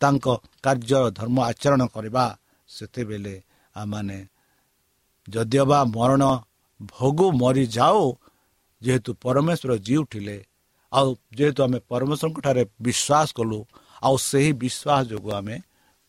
ତାଙ୍କ 0.00 0.26
କାର୍ଯ୍ୟ 0.62 1.00
ଧର୍ମ 1.18 1.36
ଆଚରଣ 1.50 1.82
କରିବା 1.94 2.24
ସେତେବେଳେ 2.68 3.34
ଆମମାନେ 3.76 4.18
ଯଦିଓବା 5.28 5.78
ମରଣ 5.96 6.22
ଭୋଗୁ 6.92 7.26
ମରିଯାଉ 7.42 8.02
ଯେହେତୁ 8.82 9.10
ପରମେଶ୍ୱର 9.24 9.72
ଜି 9.86 9.94
ଉଠିଲେ 9.96 10.36
ଆଉ 10.92 11.08
ଯେହେତୁ 11.38 11.60
ଆମେ 11.62 11.78
ପରମେଶ୍ୱରଙ୍କ 11.90 12.38
ଠାରେ 12.46 12.62
ବିଶ୍ୱାସ 12.86 13.28
କଲୁ 13.38 13.58
ଆଉ 14.02 14.16
ସେହି 14.28 14.52
ବିଶ୍ୱାସ 14.62 15.02
ଯୋଗୁଁ 15.10 15.32
ଆମେ 15.32 15.56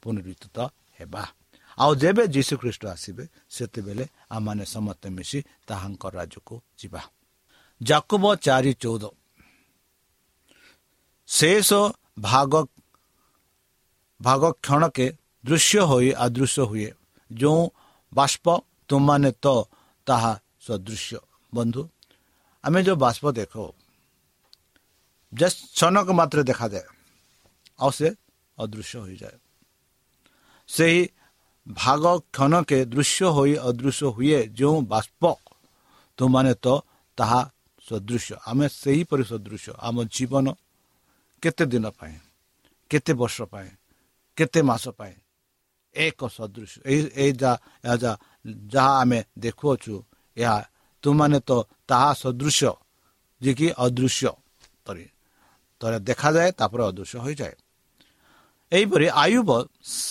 ପୁନରୁତ୍ଥିତ 0.03 0.57
ହେବା। 0.99 1.23
ଆଉ 1.77 1.91
ଯେବେ 1.95 2.23
ଯୀଶୁଖ୍ରୀଷ୍ଟ 2.35 2.83
ଆସିବେ 2.85 3.23
ସେତେବେଳେ 3.49 4.05
ଆମମାନେ 4.31 4.63
ସମସ୍ତେ 4.65 5.07
ମିଶି 5.17 5.39
ତାହାଙ୍କ 5.67 6.03
ରାଜ୍ୟକୁ 6.17 6.55
ଯିବା। 6.79 7.01
ଜାକୁବ 7.81 8.23
ଚାରି 8.45 8.71
ଚଉଦ। 8.83 9.03
ଶେଷ 11.29 11.69
ଭାଗ 12.19 12.53
ଭାଗ 14.19 14.41
କ୍ଷଣକେ 14.57 15.07
ଦୃଶ୍ୟ 15.43 15.81
ହୋଇ 15.81 16.09
ଅଦୃଶ୍ୟ 16.17 16.61
ହୁଏ 16.63 16.89
ଯେଉଁ 17.31 17.61
ବାଷ୍ପ 18.11 18.45
ତୁମମାନେ 18.89 19.31
ତ 19.43 19.47
ତାହା 20.07 20.33
ସଦୃଶ୍ୟ 20.61 21.17
ବନ୍ଧୁ 21.53 21.81
ଆମେ 22.63 22.79
ଯେଉଁ 22.83 22.97
ବାଷ୍ପ 22.97 23.25
ଦେଖ 23.33 23.53
ଜଷ୍ଟ 25.33 25.59
ଛନକ 25.75 26.07
ମାତ୍ରେ 26.11 26.41
ଦେଖାଯାଏ 26.43 26.87
ଆଉ 27.79 27.91
ସେ 27.91 28.07
ଅଦୃଶ୍ୟ 28.57 28.97
ହୋଇଯାଏ 29.03 29.37
ସେହି 30.69 31.01
ଭାଗ 31.67 32.03
କ୍ଷଣକେ 32.33 32.79
ଦୃଶ୍ୟ 32.85 33.25
ହୋଇ 33.35 33.53
ଅଦୃଶ୍ୟ 33.69 34.07
ହୁଏ 34.15 34.39
ଯେଉଁ 34.57 34.77
ବାଷ୍ପ 34.87 35.23
ତୁମମାନେ 36.19 36.53
ତ 36.63 36.67
ତାହା 37.17 37.41
ସଦୃଶ୍ୟ 37.85 38.33
ଆମେ 38.49 38.65
ସେହିପରି 38.73 39.23
ସଦୃଶ୍ୟ 39.23 39.71
ଆମ 39.79 39.95
ଜୀବନ 40.15 40.45
କେତେ 41.43 41.65
ଦିନ 41.65 41.85
ପାଇଁ? 41.89 42.15
କେତେ 42.91 43.13
ବର୍ଷ 43.13 43.37
ପାଇଁ? 43.43 43.69
କେତେ 44.37 44.61
ମାସ 44.61 44.85
ପାଇଁ? 44.89 45.15
ଏକ 45.95 46.19
ସଦୃଶ। 46.27 46.71
ଏଇ 46.85 47.01
ଏଇ 47.15 47.31
ଯାହା 47.33 47.55
ଯାହା 48.67 48.91
ଆମେ 49.01 49.19
ଦେଖୁଅଛୁ 49.39 49.95
ଏହା 50.37 50.57
ତୁମାନେ 51.03 51.39
ତ 51.39 51.51
ତାହା 51.87 52.09
ସଦୃଶ 52.13 52.59
ଯିଏକି 53.41 53.67
ଅଦୃଶ୍ୟ 53.77 54.31
ତରି। 54.85 55.05
ଥରେ 55.81 55.97
ଦେଖାଯାଏ 55.99 56.49
ତାପରେ 56.51 56.83
ଅଦୃଶ୍ୟ 56.83 57.17
ହୋଇଯାଏ। 57.19 57.55
ଏହିପରି 58.71 59.07
ଆୟୁବ 59.23 59.49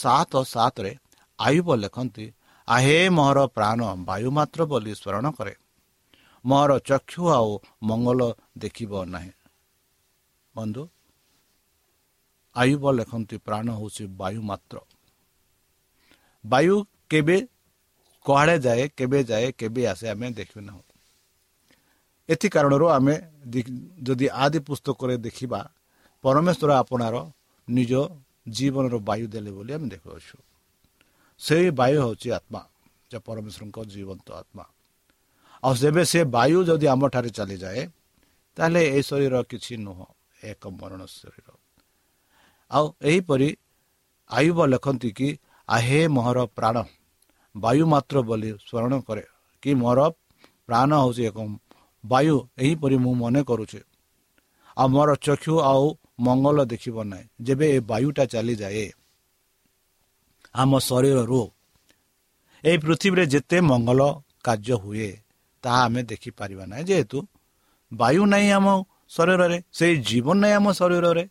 ସାତ 0.01 0.33
ସାତରେ 0.45 0.93
ଆୟୁବ 1.39 1.69
ଲେଖନ୍ତି 1.77 2.27
ଆହେ 2.69 2.99
ମୋହର 3.09 3.39
ପ୍ରାଣ 3.47 3.81
ବାୟୁ 4.09 4.29
ମାତ୍ର 4.31 4.61
ବୋଲି 4.65 4.93
ସ୍ମରଣ 4.95 5.27
କରେ। 5.31 5.55
ମୋହର 6.45 6.73
ଚକ୍ଷୁ 6.79 7.23
ଆଉ 7.29 7.51
ମଙ୍ଗଳ 7.83 8.21
ଦେଖିବ 8.59 8.93
ନାହିଁ। 9.05 9.33
ବନ୍ଧୁ 10.55 10.83
ଆୟୁବ 12.57 12.85
ଲେଖନ୍ତି 12.99 13.37
ପ୍ରାଣ 13.47 13.67
ହେଉଛି 13.79 14.05
ବାୟୁ 14.21 14.41
ମାତ୍ର। 14.51 14.77
ବାୟୁ 16.45 16.75
କେବେ 17.11 17.37
କୁଆଡ଼େ 18.27 18.57
ଯାଏ 18.67 18.83
କେବେ 18.99 19.19
ଯାଏ 19.31 19.47
କେବେ 19.61 19.83
ଆସେ 19.93 20.07
ଆମେ 20.13 20.27
ଦେଖିନାହୁଁ 20.39 20.83
ଏଥି 22.29 22.49
କାରଣରୁ 22.55 22.87
ଆମେ 22.97 23.15
ଯଦି 24.07 24.27
ଆଦି 24.45 24.59
ପୁସ୍ତକରେ 24.69 25.15
ଦେଖିବା 25.27 25.61
ପରମେଶ୍ୱର 26.25 26.71
ଆପଣାର 26.83 27.17
ନିଜ 27.69 27.93
ଜୀବନର 28.57 28.95
ବାୟୁ 29.09 29.27
ଦେଲେ 29.35 29.51
ବୋଲି 29.57 29.73
ଆମେ 29.77 29.87
ଦେଖୁଅଛୁ 29.95 30.37
ସେଇ 31.41 31.69
ବାୟୁ 31.81 31.99
ହେଉଛି 32.05 32.29
ଆତ୍ମା 32.39 32.63
ଯେ 33.11 33.19
ପରମେଶ୍ୱରଙ୍କ 33.27 33.79
ଜୀବନ୍ତ 33.93 34.29
ଆତ୍ମା। 34.41 34.65
ଆଉ 35.63 35.75
ଯେବେ 35.83 36.03
ସେ 36.13 36.21
ବାୟୁ 36.37 36.59
ଯଦି 36.69 36.87
ଆମଠାରେ 36.95 37.31
ଚାଲିଯାଏ 37.39 37.83
ତାହେଲେ 38.57 38.81
ଏ 38.97 38.99
ଶରୀର 39.09 39.35
କିଛି 39.51 39.73
ନୁହଁ 39.87 40.07
ଏକ 40.51 40.63
ମରଣ 40.81 41.01
ଶରୀର। 41.21 41.49
ଆଉ 42.71 42.87
ଏହିପରି 43.03 43.49
ଆୟୁବ 44.31 44.59
ଲେଖନ୍ତି 44.73 45.11
କି 45.19 45.29
ଆହେ 45.69 46.01
ମୋହର 46.09 46.39
ପ୍ରାଣ 46.57 46.77
ବାୟୁ 47.55 47.85
ମାତ୍ର 47.93 48.17
ବୋଲି 48.29 48.51
ସ୍ମରଣ 48.67 48.93
କରେ 49.07 49.25
କି 49.63 49.71
ମୋର 49.83 50.01
ପ୍ରାଣ 50.69 50.91
ହେଉଛି 51.03 51.23
ଏକ 51.31 51.39
ବାୟୁ 52.05 52.37
ଏହିପରି 52.59 52.97
ମୁଁ 53.05 53.13
ମନେ 53.23 53.41
କରୁଛି। 53.49 53.81
ଆଉ 54.77 54.89
ମୋର 54.95 55.11
ଚକ୍ଷୁ 55.27 55.55
ଆଉ 55.71 55.87
ମଙ୍ଗଳ 56.27 56.59
ଦେଖିବ 56.73 56.97
ନାହିଁ 57.11 57.27
ଯେବେ 57.47 57.67
ଏ 57.77 57.79
ବାୟୁଟା 57.91 58.25
ଚାଲିଯାଏ। 58.33 58.87
ଆମ 60.55 60.73
ଶରୀରରୁ 60.89 61.43
ଏହି 62.65 62.79
ପୃଥିବୀରେ 62.85 63.25
ଯେତେ 63.33 63.59
ମଙ୍ଗଳ 63.71 64.01
କାର୍ଯ୍ୟ 64.45 64.75
ହୁଏ 64.83 65.11
ତାହା 65.65 65.81
ଆମେ 65.87 66.01
ଦେଖିପାରିବା 66.11 66.65
ନାହିଁ 66.71 66.85
ଯେହେତୁ 66.89 67.19
ବାୟୁ 67.93 68.23
ନାହିଁ 68.33 68.49
ଆମ 68.59 68.67
ଶରୀରରେ 69.15 69.59
ସେଇ 69.79 69.95
ଜୀବନ 70.09 70.37
ନାହିଁ 70.43 70.55
ଆମ 70.59 70.67
ଶରୀରରେ। 70.81 71.25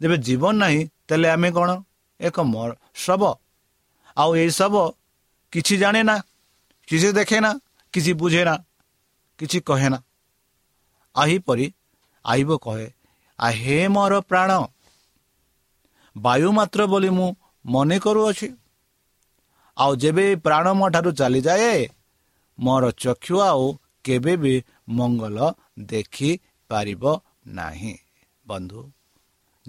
ଯେବେ 0.00 0.16
ଜୀବନ 0.26 0.54
ନାହିଁ 0.58 0.80
ତାହେଲେ 1.06 1.28
ଆମେ 1.30 1.48
କ'ଣ? 1.56 1.70
ଏକ 2.20 2.36
ଶବ। 2.96 3.22
ଆଉ 4.16 4.30
ଏଇ 4.36 4.50
ଶବ 4.50 4.74
କିଛି 5.52 5.74
ଜାଣେ 5.82 6.00
ନା 6.08 6.16
କିଛି 6.88 7.08
ଦେଖେ 7.12 7.38
ନା 7.40 7.50
କିଛି 7.94 8.12
ବୁଝେ 8.20 8.42
ନା 8.48 8.54
କିଛି 9.38 9.58
କହେ 9.68 9.88
ନା। 9.88 9.98
ଆହିପରି 11.14 11.66
ଆଇବ 12.24 12.50
କହେ 12.58 12.86
ଆହେ 13.38 13.78
ମୋର 13.88 14.14
ପ୍ରାଣ 14.30 14.50
ବାୟୁ 16.16 16.48
ମାତ୍ର 16.52 16.86
ବୋଲି 16.86 17.10
ମୁଁ 17.16 17.28
ମନେ 17.64 17.96
କରୁଅଛି। 17.98 18.48
ଆଉ 19.76 19.92
ଯେବେ 19.96 20.24
ପ୍ରାଣ 20.44 20.66
ମୋ 20.72 20.86
ଠାରୁ 20.94 21.10
ଚାଲିଯାଏ 21.12 21.80
ମୋର 22.58 22.84
ଚକ୍ଷୁ 22.98 23.36
ଆଉ 23.42 23.64
କେବେ 24.04 24.34
ବି 24.42 24.54
ମଙ୍ଗଳ 24.96 25.36
ଦେଖିପାରିବ 25.86 27.04
ନାହିଁ। 27.54 27.94
ବନ୍ଧୁ 28.46 28.80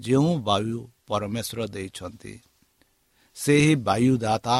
ଯେଉଁ 0.00 0.30
ବାୟୁ 0.48 0.78
ପରମେଶ୍ୱର 1.08 1.60
ଦେଇଛନ୍ତି 1.74 2.34
ସେହି 3.36 3.72
ବାୟୁଦାତା 3.88 4.58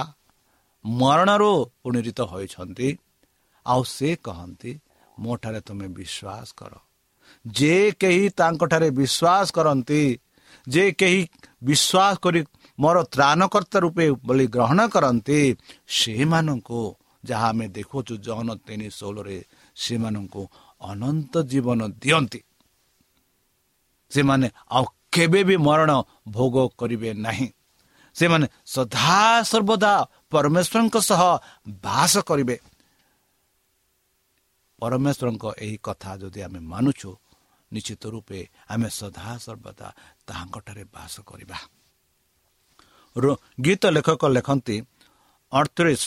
ମରଣରୁ 0.85 1.53
ପୁନରିତ 1.83 2.19
ହୋଇଛନ୍ତି। 2.33 2.89
ଆଉ 3.67 3.83
ସେ 3.97 4.09
କହନ୍ତି 4.27 4.73
ମୋ 5.19 5.33
ଠାରେ 5.43 5.61
ତୁମେ 5.61 5.87
ବିଶ୍ୱାସ 5.99 6.49
କର। 6.59 6.73
ଯେ 7.47 7.75
କେହି 8.01 8.25
ତାଙ୍କଠାରେ 8.39 8.89
ବିଶ୍ୱାସ 8.91 9.47
କରନ୍ତି 9.57 10.03
ଯେ 10.69 10.85
କେହି 11.01 11.21
ବିଶ୍ୱାସ 11.65 12.15
କରି 12.25 12.41
ମୋର 12.79 12.97
ତ୍ରାଣକର୍ତ୍ତା 13.15 13.79
ରୂପେ 13.85 14.07
ବୋଲି 14.27 14.47
ଗ୍ରହଣ 14.47 14.81
କରନ୍ତି 14.95 15.41
ସେମାନଙ୍କୁ 15.99 16.81
ଯାହା 17.25 17.47
ଆମେ 17.49 17.67
ଦେଖୁଛୁ 17.69 18.15
ଜହନ 18.27 18.49
ତିନି 18.67 18.89
ଷୋହଳରେ 18.91 19.39
ସେମାନଙ୍କୁ 19.77 20.43
ଅନନ୍ତ 20.91 21.35
ଜୀବନ 21.51 21.81
ଦିଅନ୍ତି। 22.03 22.41
ସେମାନେ 24.13 24.47
ଆଉ 24.71 24.85
କେବେ 25.13 25.41
ବି 25.49 25.57
ମରଣ 25.59 25.91
ଭୋଗ 26.29 26.55
କରିବେ 26.79 27.11
ନାହିଁ। 27.27 27.49
ସେମାନେ 28.17 28.47
ସଦାସର୍ବଦା 28.67 29.93
ପରମେଶ୍ୱରଙ୍କ 30.31 30.97
ସହ 31.09 31.23
ବାସ 31.85 32.15
କରିବେ। 32.29 32.57
ପରମେଶ୍ୱରଙ୍କ 34.83 35.45
ଏହି 35.65 35.77
କଥା 35.87 36.11
ଯଦି 36.21 36.41
ଆମେ 36.47 36.61
ମାନୁଛୁ 36.73 37.11
ନିଶ୍ଚିତ 37.71 38.03
ରୂପେ 38.15 38.41
ଆମେ 38.69 38.89
ସଦାସର୍ବଦା 39.01 39.89
ତାହାଙ୍କଠାରେ 40.27 40.85
ବାସ 40.95 41.15
କରିବା। 41.29 41.59
ଗୀତ 43.65 43.83
ଲେଖକ 43.97 44.23
ଲେଖନ୍ତି 44.37 44.77
ଅଠତିରିଶ 45.53 46.03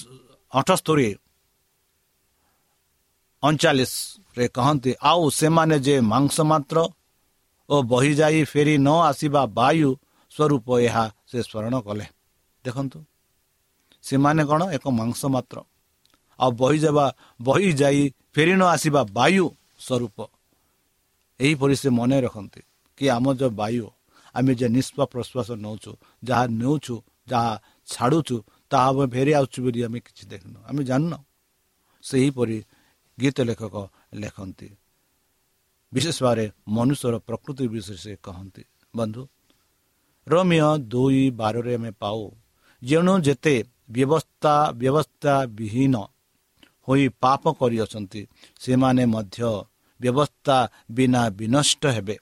ଅଠସ୍ତରୀ 0.54 1.08
ଅଣଚାଳିଶରେ 3.44 4.46
କହନ୍ତି 4.48 4.92
ଆଉ 5.02 5.24
ସେମାନେ 5.40 5.78
ଯେ 5.80 5.96
ମାଂସ 6.12 6.36
ମାତ୍ର 6.42 6.78
ଓ 7.72 7.76
ବହିଯାଇ 7.92 8.40
ଫେରି 8.52 8.76
ନ 8.78 8.90
ଆସିବା 9.10 9.42
ବାୟୁ 9.60 9.90
ସ୍ୱରୂପ 10.32 10.68
ଏହା 10.88 11.06
ସେ 11.30 11.38
ସ୍ମରଣ 11.48 11.76
କଲେ। 11.88 12.06
ଦେଖନ୍ତୁ 12.66 13.00
ସେମାନେ 14.04 14.44
କ'ଣ 14.50 14.62
ଏକ 14.76 14.86
ମାଂସ 15.00 15.22
ମାତ୍ର? 15.36 15.58
ଆଉ 16.40 16.52
ବହିଯାବା 16.62 17.06
ବହି 17.40 17.70
ଯାଇ 17.82 18.02
ଫେରି 18.34 18.54
ନ 18.60 18.64
ଆସିବା 18.76 19.02
ବାୟୁ 19.18 19.46
ସ୍ୱରୂପ। 19.86 20.18
ଏହିପରି 21.40 21.76
ସେ 21.82 21.90
ମନେ 22.00 22.18
ରଖନ୍ତି 22.26 22.62
କି 22.98 23.06
ଆମ 23.16 23.26
ବାୟୁ 23.62 23.86
ଆମେ 24.36 24.52
ଯେ 24.60 24.68
ନିଶ୍ୱାସ 24.78 25.08
ପ୍ରଶ୍ୱାସ 25.12 25.50
ନେଉଛୁ 25.64 25.92
ଯାହା 26.24 26.46
ନେଉଛୁ 26.62 26.96
ଯାହା 27.32 27.52
ଛାଡ଼ୁଛୁ 27.94 28.38
ତାହା 28.72 28.88
ଆମେ 28.92 29.06
ଫେରି 29.14 29.32
ଆସୁଛୁ 29.40 29.60
ବୋଲି 29.66 29.80
ଆମେ 29.88 30.00
କିଛି 30.06 30.24
ଦେଖିନୁ 30.32 30.60
ଆମେ 30.70 30.82
ଜାଣିନୁ 30.90 31.20
ସେହିପରି 32.04 32.58
ଗୀତ 33.18 33.38
ଲେଖକ 33.50 33.76
ଲେଖନ୍ତି। 34.22 34.68
ବିଶେଷ 35.94 36.18
ଭାବରେ 36.24 36.46
ମନୁଷ୍ୟର 36.68 37.16
ପ୍ରକୃତି 37.28 37.66
ବିଷୟରେ 37.68 37.98
ସେ 37.98 38.14
କହନ୍ତି। 38.24 38.64
ବନ୍ଧୁ 38.96 39.22
ରୋମିଓ 40.28 40.72
ଦୁଇ 40.92 41.24
ବାରରେ 41.30 41.74
ଆମେ 41.76 41.92
ପାଉ 41.92 42.22
ଯେଣୁ 42.82 43.14
ଯେତେ 43.20 43.56
ବ୍ୟବସ୍ଥା 43.92 44.54
ବ୍ୟବସ୍ଥା 44.72 45.34
ବିହୀନ 45.58 45.96
ହୋଇ 46.88 47.06
ପାପ 47.24 47.44
କରିଅଛନ୍ତି 47.60 48.22
ସେମାନେ 48.60 49.04
ମଧ୍ୟ 49.06 49.42
ବ୍ୟବସ୍ଥା 50.00 50.58
ବିନା 50.92 51.22
ବିନଷ୍ଟ 51.30 51.84
ହେବେ। 51.86 52.16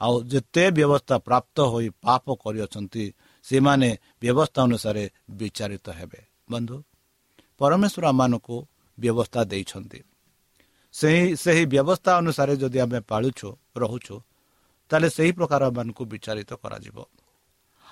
ଆଉ 0.00 0.14
ଯେତେ 0.22 0.64
ବ୍ୟବସ୍ଥା 0.70 1.16
ପ୍ରାପ୍ତ 1.18 1.56
ହୋଇ 1.60 1.88
ପାପ 2.02 2.26
କରିଅଛନ୍ତି 2.42 3.04
ସେମାନେ 3.44 3.90
ବ୍ୟବସ୍ଥା 4.22 4.60
ଅନୁସାରେ 4.62 5.04
ବିଚାରିତ 5.30 5.86
ହେବେ। 5.90 6.20
ବନ୍ଧୁ 6.50 6.76
ପରମେଶ୍ୱର 7.58 8.04
ଆମମାନଙ୍କୁ 8.06 8.56
ବ୍ୟବସ୍ଥା 8.98 9.40
ଦେଇଛନ୍ତି। 9.44 10.00
ସେହି 10.94 11.36
ସେହି 11.36 11.64
ବ୍ୟବସ୍ଥା 11.66 12.10
ଅନୁସାରେ 12.16 12.54
ଯଦି 12.56 12.78
ଆମେ 12.78 13.00
ପାଳୁଛୁ 13.00 13.48
ରହୁଛୁ 13.76 14.16
ତାହେଲେ 14.90 15.08
ସେହି 15.10 15.32
ପ୍ରକାର 15.32 15.62
ମାନଙ୍କୁ 15.70 16.02
ବିଚାରିତ 16.04 16.50
କରାଯିବ। 16.52 16.96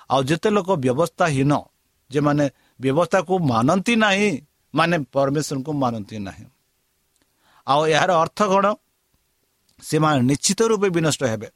ଆଉ 0.09 0.21
ଯେତେ 0.23 0.49
ଲୋକ 0.49 0.69
ବ୍ୟବସ୍ଥାହୀନ 0.85 1.53
ଯେମାନେ 2.11 2.45
ବ୍ୟବସ୍ଥାକୁ 2.81 3.33
ମାନନ୍ତି 3.51 3.93
ନାହିଁ 3.95 4.31
ମାନେ 4.73 4.95
ପରମେଶ୍ୱରଙ୍କୁ 5.13 5.71
ମାନନ୍ତି 5.73 6.17
ନାହିଁ। 6.19 6.45
ଆଉ 7.67 7.81
ଏହାର 7.87 8.11
ଅର୍ଥ 8.23 8.39
କ'ଣ? 8.51 8.65
ସେମାନେ 9.83 10.21
ନିଶ୍ଚିତ 10.21 10.59
ରୂପେ 10.61 10.87
ବିନଷ୍ଟ 10.89 11.21
ହେବେ। 11.23 11.49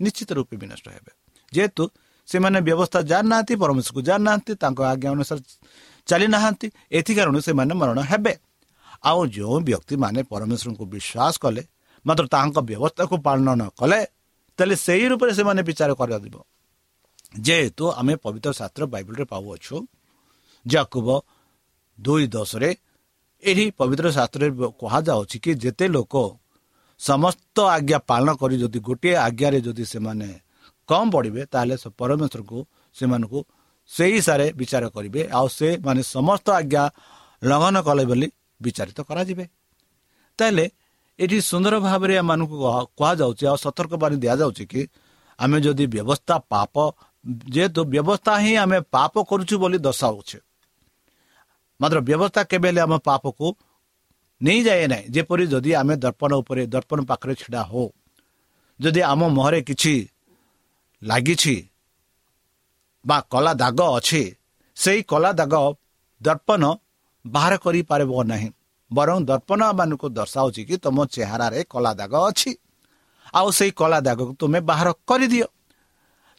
ନିଶ୍ଚିତ 0.00 0.30
ରୂପେ 0.32 0.56
ବିନଷ୍ଟ 0.56 0.86
ହେବେ। 0.88 1.10
ଯେହେତୁ 1.52 1.84
ସେମାନେ 2.28 2.58
ବ୍ୟବସ୍ଥା 2.60 3.00
ଜାଣିନାହାନ୍ତି 3.02 3.54
ପରମେଶ୍ୱରକୁ 3.56 4.00
ଜାଣିନାହାନ୍ତି 4.02 4.52
ତାଙ୍କ 4.62 4.78
ଆଜ୍ଞା 4.92 5.08
ଅନୁସାରେ 5.10 5.42
ଚାଲି 6.08 6.26
ନାହାନ୍ତି 6.26 6.66
ଏଥି 6.92 7.12
କାରଣରୁ 7.14 7.40
ସେମାନେ 7.40 7.74
ମରଣ 7.74 7.98
ହେବେ। 8.00 8.32
ଆଉ 9.04 9.20
ଯେଉଁ 9.26 9.58
ବ୍ୟକ୍ତିମାନେ 9.68 10.20
ପରମେଶ୍ୱରଙ୍କୁ 10.32 10.84
ବିଶ୍ୱାସ 10.94 11.34
କଲେ 11.44 11.62
ମାତ୍ର 12.04 12.24
ତାଙ୍କ 12.34 12.56
ବ୍ୟବସ୍ଥାକୁ 12.70 13.14
ପାଳନ 13.26 13.48
ନ 13.54 13.62
କଲେ 13.80 14.00
ତାହେଲେ 14.58 14.76
ସେହି 14.86 15.06
ରୂପରେ 15.10 15.32
ସେମାନେ 15.38 15.60
ବିଚାର 15.68 15.90
କରାଯିବ 16.00 16.36
ଯେହେତୁ 17.46 17.84
ଆମେ 18.00 18.14
ପବିତ୍ର 18.24 18.50
ଶାସ୍ତ୍ର 18.60 18.82
ବାଇବଲରେ 18.92 19.24
ପାଉଅଛୁ 19.32 19.76
ଯାକୁବ 20.66 21.08
ଦୁଇ 21.98 22.26
ଦଶରେ 22.26 22.70
ଏହି 23.42 23.64
ପବିତ୍ର 23.78 24.06
ଶାସ୍ତ୍ରରେ 24.16 24.48
କୁହାଯାଉଛି 24.80 25.36
କି 25.44 25.50
ଯେତେ 25.62 25.86
ଲୋକ 25.88 26.14
ସମସ୍ତ 27.00 27.56
ଆଜ୍ଞା 27.76 27.98
ପାଳନ 28.10 28.28
କରି 28.40 28.56
ଯଦି 28.62 28.78
ଗୋଟିଏ 28.88 29.14
ଆଜ୍ଞାରେ 29.26 29.58
ଯଦି 29.60 29.84
ସେମାନେ 29.92 30.28
କମ୍ 30.88 31.10
ପଡ଼ିବେ 31.14 31.42
ତାହେଲେ 31.52 31.76
ପରମେଶ୍ୱରକୁ 32.00 32.58
ସେମାନଙ୍କୁ 32.96 33.38
ସେହି 33.90 34.12
ହିସାବରେ 34.18 34.46
ବିଚାର 34.52 34.84
କରିବେ। 34.96 35.22
ଆଉ 35.38 35.46
ସେମାନେ 35.58 36.02
ସମସ୍ତ 36.16 36.46
ଆଜ୍ଞା 36.60 36.82
ଲଙ୍ଘନ 37.42 37.76
କଲେ 37.88 38.04
ବୋଲି 38.10 38.28
ବିଚାରିତ 38.60 38.98
କରାଯିବେ। 39.08 39.44
ତାହେଲେ 40.38 40.64
ଏଠି 41.18 41.38
ସୁନ୍ଦର 41.50 41.74
ଭାବରେ 41.86 42.14
ଏମାନଙ୍କୁ 42.22 42.56
କୁହାଯାଉଛି 42.98 43.44
ଆଉ 43.50 43.56
ସତର୍କବାଣୀ 43.64 44.16
ଦିଆଯାଉଛି 44.24 44.64
କି 44.72 44.80
ଆମେ 45.38 45.56
ଯଦି 45.64 45.84
ବ୍ୟବସ୍ଥା 45.94 46.36
ପାପ 46.52 46.74
ଯେହେତୁ 47.54 47.80
ବ୍ୟବସ୍ଥା 47.92 48.32
ହିଁ 48.44 48.52
ଆମେ 48.64 48.78
ପାପ 48.94 49.14
କରୁଛୁ 49.30 49.54
ବୋଲି 49.62 49.78
ଦର୍ଶାଉଛେ 49.86 50.38
ମାତ୍ର 51.80 51.98
ବ୍ୟବସ୍ଥା 52.08 52.42
କେବେ 52.50 52.68
ହେଲେ 52.70 52.80
ଆମ 52.86 52.94
ପାପକୁ 53.08 53.46
ନେଇଯାଏ 54.40 54.84
ନାହିଁ। 54.92 55.06
ଯେପରି 55.14 55.44
ଯଦି 55.52 55.70
ଆମେ 55.80 55.94
ଦର୍ପଣ 56.04 56.30
ଉପରେ 56.42 56.62
ଦର୍ପଣ 56.74 56.98
ପାଖରେ 57.10 57.34
ଛିଡ଼ା 57.40 57.62
ହଉ 57.70 57.86
ଯଦି 58.80 59.00
ଆମ 59.12 59.20
ମୁହଁରେ 59.36 59.60
କିଛି 59.68 59.94
ଲାଗିଛି 61.02 61.56
ବା 63.04 63.16
କଳା 63.32 63.52
ଦାଗ 63.62 63.80
ଅଛି 63.98 64.22
ସେଇ 64.76 65.00
କଳା 65.10 65.30
ଦାଗ 65.40 65.54
ଦର୍ପଣ 66.20 66.62
ବାହାର 67.26 67.54
କରିପାରିବ 67.56 68.24
ନାହିଁ। 68.24 68.50
ବରଂ 68.92 69.18
ଦର୍ପଣ 69.24 69.60
ମାନଙ୍କୁ 69.72 70.06
ଦର୍ଶାଉଛି 70.08 70.62
କି 70.64 70.76
ତୁମ 70.76 70.98
ଚେହେରାରେ 71.06 71.60
କଳା 71.64 71.92
ଦାଗ 71.94 72.14
ଅଛି। 72.28 72.50
ଆଉ 73.34 73.48
ସେଇ 73.50 73.70
କଳା 73.70 73.98
ଦାଗକୁ 74.00 74.32
ତୁମେ 74.34 74.60
ବାହାର 74.60 74.88
କରିଦିଅ। 75.08 75.46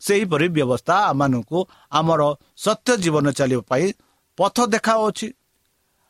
ସେହିପରି 0.01 0.47
ବ୍ୟବସ୍ଥା 0.47 0.95
ଆମମାନଙ୍କୁ 1.05 1.59
ଆମର 1.91 2.21
ସତ୍ୟ 2.57 2.91
ଜୀବନ 2.97 3.25
ଚାଲିବା 3.31 3.61
ପାଇଁ 3.61 3.85
ପଥ 4.37 4.57
ଦେଖାଉଛି। 4.67 5.27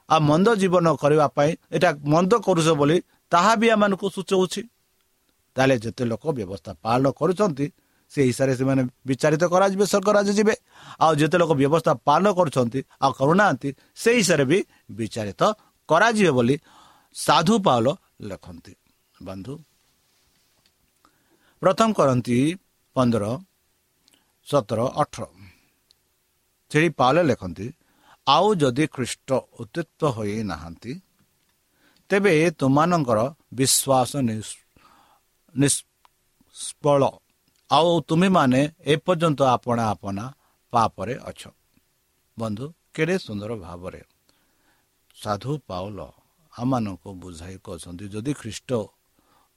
ଆଉ 0.10 0.19
ମନ୍ଦ 0.19 0.47
ଜୀବନ 0.55 0.88
କରିବା 0.95 1.27
ପାଇଁ 1.27 1.51
ଏଇଟା 1.71 1.89
ମନ୍ଦ 2.03 2.31
କରୁଛ 2.39 2.67
ବୋଲି 2.79 2.97
ତାହା 3.31 3.51
ବି 3.55 3.67
ଆମମାନଙ୍କୁ 3.69 4.07
ସୂଚାଉଛି। 4.10 4.62
ତାହେଲେ 5.55 5.75
ଯେତେ 5.77 6.03
ଲୋକ 6.05 6.23
ବ୍ୟବସ୍ଥା 6.38 6.71
ପାଳନ 6.84 7.05
କରୁଛନ୍ତି 7.12 7.65
ସେ 8.12 8.19
ହିସାବରେ 8.28 8.54
ସେମାନେ 8.60 8.82
ବିଚାରିତ 9.08 9.43
କରାଯିବେ 9.54 9.86
ସ୍ୱର୍ଗରାଜ 9.91 10.28
ଯିବେ। 10.38 10.56
ଆଉ 11.04 11.13
ଯେତେ 11.19 11.36
ଲୋକ 11.41 11.52
ବ୍ୟବସ୍ଥା 11.62 11.93
ପାଳନ 12.08 12.28
କରୁଛନ୍ତି 12.38 12.80
ଆଉ 13.04 13.12
କରୁନାହାନ୍ତି 13.19 13.69
ସେ 14.02 14.10
ହିସାବରେ 14.19 14.45
ବି 14.52 14.60
ବିଚାରିତ 15.00 15.41
କରାଯିବେ 15.89 16.32
ବୋଲି 16.38 16.56
ସାଧୁ 17.15 17.56
ପାଉଲ 17.65 17.88
ଲେଖନ୍ତି। 18.30 18.74
ବନ୍ଧୁ 19.17 19.54
ପ୍ରଥମ 21.62 21.89
କରନ୍ତି 21.97 22.38
ପନ୍ଦର 22.95 23.24
ସତର 24.47 24.80
ଅଠର। 25.02 25.24
ସେଠି 26.71 26.89
ପାଉଲ 27.00 27.17
ଲେଖନ୍ତି 27.30 27.67
ଆଉ 28.28 28.47
ଯଦି 28.62 28.86
ଖ୍ରୀଷ୍ଟ 28.95 29.30
ଉତ୍ତିତ୍ୱ 29.62 30.13
ହୋଇ 30.15 30.36
ନାହାନ୍ତି 30.52 30.91
ତେବେ 32.10 32.34
ତୁମମାନଙ୍କର 32.60 33.19
ବିଶ୍ୱାସ 33.58 34.12
ନିଷ୍ଫଳ 35.56 37.02
ଆଉ 37.71 37.91
ତୁମେମାନେ 38.07 38.62
ଏପର୍ଯ୍ୟନ୍ତ 38.93 39.39
ଆପଣା 39.55 39.84
ଆପଣା 39.93 40.25
ପାପରେ 40.73 41.15
ଅଛ। 41.29 41.41
ବନ୍ଧୁ 42.38 42.65
କେଡ଼େ 42.95 43.15
ସୁନ୍ଦର 43.25 43.51
ଭାବରେ 43.65 44.01
ସାଧୁ 45.15 45.51
ପାଉଲ 45.69 45.99
ଆମମାନଙ୍କୁ 46.53 47.10
ବୁଝାଇ 47.21 47.55
କହୁଛନ୍ତି 47.65 48.05
ଯଦି 48.13 48.31
ଖ୍ରୀଷ୍ଟ 48.41 48.69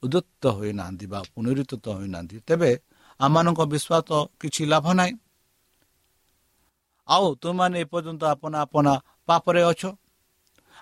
ଉଦ୍ୟୁକ୍ତ 0.03 0.43
ହୋଇନାହାନ୍ତି 0.57 1.05
ବା 1.13 1.19
ପୁନରୁତ୍ତ 1.33 1.85
ହୋଇନାହାନ୍ତି 1.97 2.37
ତେବେ 2.47 2.71
ଆମମାନଙ୍କ 3.19 3.61
ବିଶ୍ୱାସ 3.73 4.09
କିଛି 4.39 4.63
ଲାଭ 4.71 4.85
ନାହିଁ। 4.99 5.13
ଆଉ 7.09 7.25
ତୁମମାନେ 7.41 7.77
ଏପର୍ଯ୍ୟନ୍ତ 7.85 8.23
ଆପଣ 8.33 8.53
ଆପଣା 8.65 8.93
ପାପରେ 9.27 9.61
ଅଛ। 9.71 9.81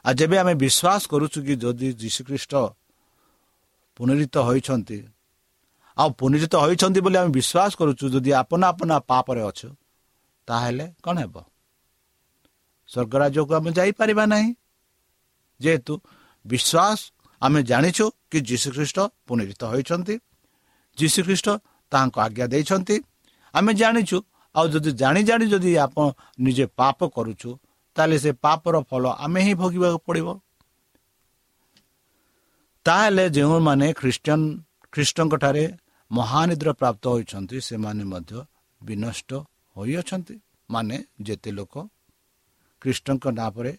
ଆଉ 0.05 0.13
ଯେବେ 0.19 0.35
ଆମେ 0.41 0.53
ବିଶ୍ୱାସ 0.63 1.01
କରୁଛୁ 1.11 1.39
କି 1.47 1.53
ଯଦି 1.63 1.87
ଯୀଶୁଖ୍ରୀଷ୍ଟ 2.01 2.53
ପୁନରିତ 3.95 4.35
ହୋଇଛନ୍ତି 4.47 4.97
ଆଉ 5.97 6.09
ପୁନରିତ 6.19 6.53
ହୋଇଛନ୍ତି 6.63 6.99
ବୋଲି 7.05 7.17
ଆମେ 7.21 7.31
ବିଶ୍ୱାସ 7.37 7.71
କରୁଛୁ 7.79 8.05
ଯଦି 8.13 8.31
ଆପନା 8.41 8.65
ଆପନା 8.73 8.95
ପାପରେ 9.09 9.41
ଅଛୁ 9.49 9.69
ତାହେଲେ 10.47 10.85
କ'ଣ 11.03 11.15
ହେବ? 11.23 11.35
ସ୍ୱର୍ଗରାଜ୍ୟକୁ 12.89 13.51
ଆମେ 13.59 13.69
ଯାଇପାରିବା 13.77 14.23
ନାହିଁ। 14.33 14.49
ଯେହେତୁ 15.59 15.93
ବିଶ୍ୱାସ 16.45 16.99
ଆମେ 17.41 17.59
ଜାଣିଛୁ 17.71 18.05
କି 18.31 18.37
ଯୀଶୁଖ୍ରୀଷ୍ଟ 18.49 18.97
ପୁନରିତ 19.27 19.61
ହୋଇଛନ୍ତି 19.71 20.15
ଯୀଶୁଖ୍ରୀଷ୍ଟ 20.97 21.47
ତାହାଙ୍କ 21.91 22.15
ଆଜ୍ଞା 22.25 22.45
ଦେଇଛନ୍ତି। 22.53 22.95
ଆମେ 23.53 23.71
ଜାଣିଛୁ 23.81 24.17
ଆଉ 24.55 24.65
ଯଦି 24.73 24.91
ଜାଣି 25.01 25.21
ଜାଣି 25.29 25.45
ଯଦି 25.53 25.71
ଆପଣ 25.85 26.05
ନିଜେ 26.45 26.65
ପାପ 26.79 26.99
କରୁଛୁ 27.15 27.49
ତାହେଲେ 27.95 28.17
ସେ 28.23 28.31
ପାପର 28.43 28.75
ଫଳ 28.89 29.03
ଆମେ 29.25 29.39
ହିଁ 29.45 29.53
ଭୋଗିବାକୁ 29.61 29.99
ପଡ଼ିବ। 30.07 30.27
ତାହେଲେ 32.85 33.25
ଯେଉଁମାନେ 33.35 33.87
ଖ୍ରୀଷ୍ଟିଆନ 33.99 34.41
ଖ୍ରୀଷ୍ଟଙ୍କ 34.93 35.33
ଠାରେ 35.43 35.65
ମହାନିଦ୍ର 36.11 36.69
ପ୍ରାପ୍ତ 36.81 37.03
ହୋଇଛନ୍ତି 37.13 37.57
ସେମାନେ 37.69 38.03
ମଧ୍ୟ 38.13 38.39
ବିନଷ୍ଟ 38.81 39.29
ହୋଇଅଛନ୍ତି। 39.75 40.35
ମାନେ 40.69 40.97
ଯେତେ 41.27 41.49
ଲୋକ 41.57 41.73
ଖ୍ରୀଷ୍ଟଙ୍କ 42.81 43.25
ନାଁ 43.39 43.49
ପରେ 43.55 43.73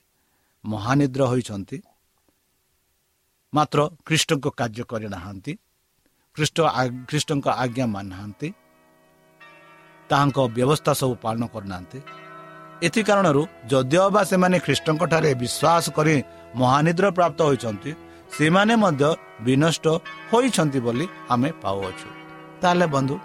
ମହାନିଦ୍ର 0.64 1.22
ହୋଇଛନ୍ତି 1.32 1.78
ମାତ୍ର 3.52 3.78
ଖ୍ରୀଷ୍ଟଙ୍କ 4.06 4.46
କାର୍ଯ୍ୟ 4.58 4.84
କରିନାହାନ୍ତି 4.92 5.52
ଖ୍ରୀଷ୍ଟ 6.36 6.58
ଖ୍ରୀଷ୍ଟଙ୍କ 7.08 7.46
ଆଜ୍ଞା 7.62 7.86
ମାନୁନାହାନ୍ତି 7.94 8.48
ତାହାଙ୍କ 10.10 10.38
ବ୍ୟବସ୍ଥା 10.56 10.92
ସବୁ 11.00 11.14
ପାଳନ 11.24 11.42
କରୁନାହାନ୍ତି। 11.54 11.98
ଏଥି 12.86 13.02
କାରଣରୁ 13.08 13.42
ଯଦିଓ 13.70 14.06
ବା 14.14 14.22
ସେମାନେ 14.30 14.56
ଖ୍ରୀଷ୍ଟଙ୍କଠାରେ 14.66 15.30
ବିଶ୍ୱାସ 15.42 15.84
କରି 15.96 16.14
ମହାନିଦ୍ର 16.60 17.06
ପ୍ରାପ୍ତ 17.18 17.38
ହୋଇଛନ୍ତି 17.48 17.90
ସେମାନେ 18.34 18.74
ମଧ୍ୟ 18.82 19.08
ବିନଷ୍ଟ 19.46 19.86
ହୋଇଛନ୍ତି 20.30 20.78
ବୋଲି 20.86 21.06
ଆମେ 21.34 21.50
ପାଉଅଛୁ। 21.62 22.08
ତାହେଲେ 22.60 22.86
ବନ୍ଧୁ 22.94 23.16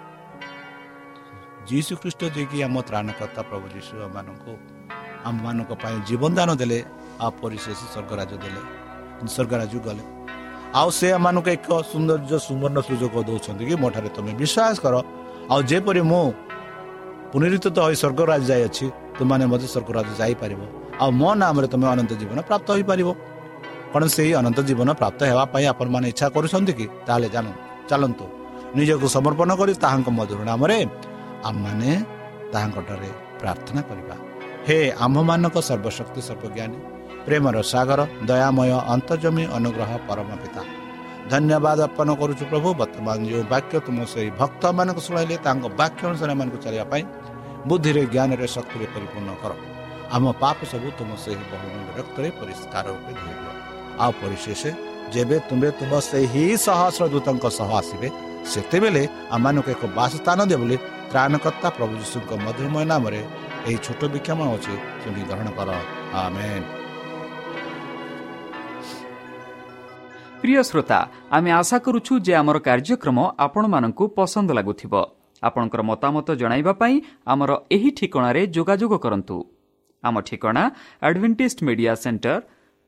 ଯୀଶୁ 1.70 1.92
ଖ୍ରୀଷ୍ଟ 2.00 2.22
ଯିଏକି 2.34 2.58
ଆମ 2.66 2.76
ତ୍ରାଣକର୍ତ୍ତା 2.88 3.42
ପ୍ରଭୁ 3.48 3.66
ଯୀଶୁ 3.74 3.92
ମାନଙ୍କୁ 4.16 4.52
ଆମମାନଙ୍କ 5.28 5.70
ପାଇଁ 5.82 5.96
ଜୀବନ 6.08 6.30
ଦାନ 6.38 6.50
ଦେଲେ 6.60 6.78
ଆଉ 7.24 7.30
ପରିଶେଷ 7.42 7.78
ସ୍ୱର୍ଗରାଜ 7.92 8.32
ଦେଲେ 8.42 8.62
ସ୍ୱର୍ଗରାଜ 9.34 9.72
ଗଲେ। 9.86 10.04
ଆଉ 10.78 10.88
ସେ 10.98 11.06
ଆମମାନଙ୍କୁ 11.18 11.50
ଏକ 11.56 11.68
ସୌନ୍ଦର୍ଯ୍ୟ 11.90 12.36
ସୁବର୍ଣ୍ଣ 12.46 12.78
ସୁଯୋଗ 12.88 13.14
ଦେଉଛନ୍ତି 13.28 13.64
କି 13.68 13.74
ମୋ 13.82 13.88
ଠାରେ 13.94 14.10
ତୁମେ 14.16 14.32
ବିଶ୍ୱାସ 14.42 14.76
କର। 14.84 14.94
ଆଉ 15.52 15.60
ଯେପରି 15.70 16.02
ମୁଁ 16.10 16.26
ପୁନରୁତ୍ତ 17.30 17.78
ହୋଇ 17.84 17.96
ସ୍ୱର୍ଗରାଜ 18.02 18.42
ଯାଇଅଛି 18.50 18.86
ତୁମାନେ 19.18 19.44
ମଧ୍ୟ 19.52 19.66
ସ୍ୱର୍ଗରାଜ 19.74 20.08
ଯାଇପାରିବ। 20.20 20.60
ଆଉ 21.02 21.10
ମୋ 21.20 21.30
ନାମରେ 21.42 21.66
ତୁମେ 21.72 21.86
ଅନନ୍ତ 21.94 22.12
ଜୀବନ 22.20 22.38
ପ୍ରାପ୍ତ 22.48 22.68
ହୋଇପାରିବ। 22.74 23.08
କ'ଣ 23.92 24.02
ସେହି 24.16 24.32
ଅନନ୍ତ 24.40 24.58
ଜୀବନ 24.68 24.88
ପ୍ରାପ୍ତ 25.00 25.20
ହେବା 25.30 25.44
ପାଇଁ 25.52 25.64
ଆପଣମାନେ 25.72 26.06
ଇଚ୍ଛା 26.12 26.26
କରୁଛନ୍ତି 26.34 26.72
କି? 26.78 26.86
ତାହେଲେ 27.06 27.28
ଜାଣ 27.34 27.46
ଚାଲନ୍ତୁ। 27.90 28.24
ନିଜକୁ 28.76 29.06
ସମର୍ପଣ 29.16 29.50
କରି 29.60 29.72
ତାହାଙ୍କ 29.84 30.08
ମଧୁର 30.18 30.40
ନାମରେ 30.50 30.78
ଆମମାନେ 31.48 31.90
ତାହାଙ୍କଠାରେ 32.52 33.10
ପ୍ରାର୍ଥନା 33.40 33.80
କରିବା। 33.88 34.14
ହେ 34.66 34.78
ଆମ୍ଭମାନଙ୍କ 35.04 35.56
ସର୍ବଶକ୍ତି 35.68 36.20
ସର୍ବଜ୍ଞାନୀ 36.28 36.78
ପ୍ରେମର 37.26 37.56
ସାଗର 37.72 38.00
ଦୟାମୟ 38.30 38.70
ଅନ୍ତର୍ଜମୀ 38.94 39.44
ଅନୁଗ୍ରହ 39.56 39.90
ପରମ 40.08 40.30
ପିତା। 40.42 40.62
ଧନ୍ୟବାଦ 41.32 41.78
ଅର୍ପଣ 41.86 42.08
କରୁଛୁ 42.20 42.44
ପ୍ରଭୁ 42.50 42.68
ବର୍ତ୍ତମାନ 42.80 43.18
ଯେଉଁ 43.30 43.44
ବାକ୍ୟ 43.54 43.74
ତୁମ 43.86 43.98
ସେହି 44.12 44.30
ଭକ୍ତମାନଙ୍କୁ 44.40 45.00
ଶୁଣାଇଲେ 45.06 45.36
ତାଙ୍କ 45.46 45.64
ବାକ୍ୟ 45.80 46.02
ଅନୁସାରେ 46.10 46.32
ଏମାନଙ୍କୁ 46.34 46.58
ଚାଲିବା 46.64 46.86
ପାଇଁ 46.92 47.02
ବୁଦ୍ଧିରେ 47.68 48.02
ଜ୍ଞାନରେ 48.14 48.46
ଶକ୍ତିରେ 48.56 48.86
ପରିପୂର୍ଣ୍ଣ 48.94 49.30
କର। 49.42 49.52
ଆମ 50.16 50.24
ପାପ 50.42 50.58
ସବୁ 50.72 50.88
ତୁମ 50.98 51.10
ସେହି 51.24 51.44
ବହୁମୂଲ୍ୟ 51.52 51.90
ରକ୍ତରେ 51.98 52.28
ପରିଷ୍କାର 52.40 52.84
ରୂପେ 52.94 53.12
ଧୋଇବ 53.20 53.49
ଆଉ 53.98 54.12
ପରିଶେଷ 54.20 54.62
ଯେବେ 55.12 55.36
ତୁମେ 55.48 55.68
ତୁମ 55.78 55.92
ସେହି 56.08 56.44
ସହସ୍ର 56.64 57.04
ଦୂତଙ୍କ 57.12 57.44
ସହ 57.58 57.70
ଆସିବେ 57.80 58.08
ସେତେବେଳେ 58.44 59.02
ଆମମାନଙ୍କୁ 59.30 59.70
ଏକ 59.74 59.82
ବାସସ୍ଥାନ 59.98 60.38
ଦେବ 60.50 60.60
ବୋଲି 60.62 60.76
ତ୍ରାଣକର୍ତ୍ତା 61.10 61.68
ପ୍ରଭୁ 61.76 61.94
ଯୀଶୁଙ୍କ 62.02 62.30
ମଧୁରମୟ 62.44 62.84
ନାମରେ 62.92 63.20
ଏହି 63.60 63.78
ଛୋଟ 63.84 64.00
ବିକ୍ଷମ 64.14 64.38
ଅଛି 64.54 64.74
ଶୁଣି 65.02 65.22
ଗ୍ରହଣ 65.28 65.48
କର 65.58 65.68
ଆମେନ୍ 66.20 66.66
ପ୍ରିୟ 70.40 70.62
ଶ୍ରୋତା 70.68 70.98
ଆମେ 71.36 71.50
ଆଶା 71.52 71.78
କରୁଛୁ 71.84 72.12
ଯେ 72.26 72.32
ଆମର 72.40 72.56
କାର୍ଯ୍ୟକ୍ରମ 72.68 73.18
ଆପଣମାନଙ୍କୁ 73.44 74.04
ପସନ୍ଦ 74.16 74.50
ଲାଗୁଥିବ 74.58 74.94
ଆପଣଙ୍କର 75.42 75.80
ମତାମତ 75.90 76.28
ଜଣାଇବା 76.40 76.72
ପାଇଁ 76.80 76.94
ଆମର 77.32 77.50
ଏହି 77.74 77.90
ଠିକଣାରେ 77.98 78.42
ଯୋଗାଯୋଗ 78.56 78.92
କରନ୍ତୁ 79.04 79.36
ଆମ 80.04 80.14
ଠିକଣା 80.28 80.62
Adventist 81.02 81.58
Media 81.66 81.92
Centre 82.04 82.34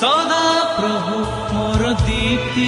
ସଦା 0.00 0.42
ପ୍ରଭୁ 0.76 1.16
ମୋର 1.54 1.92
ଦୀପ୍ତି 1.92 2.66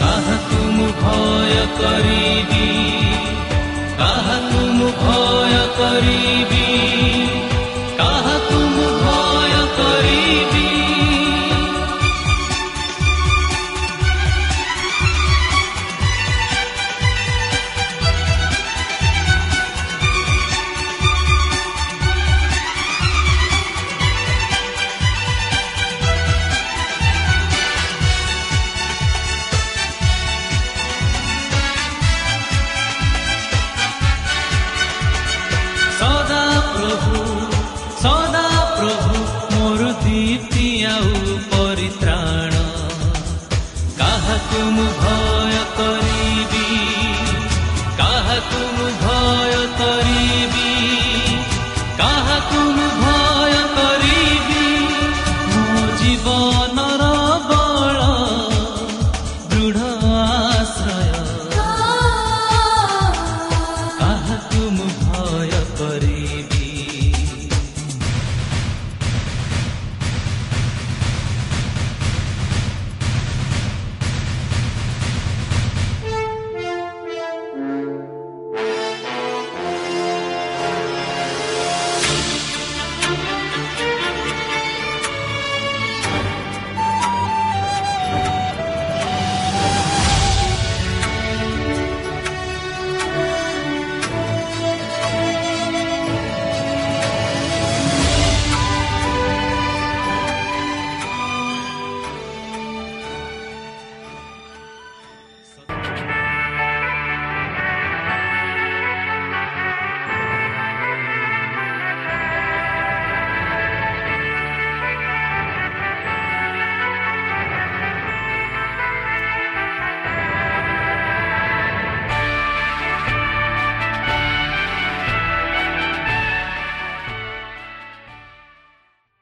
କାହାକୁ 0.00 0.56
ମୁଁ 0.56 0.86
ଭୟ 1.00 1.54
କରିବି? 1.80 2.68
କାହାକୁ 3.98 4.60
ମୁଁ 4.72 4.92
ଭୟ 5.02 5.54
କରିବି? 5.78 7.29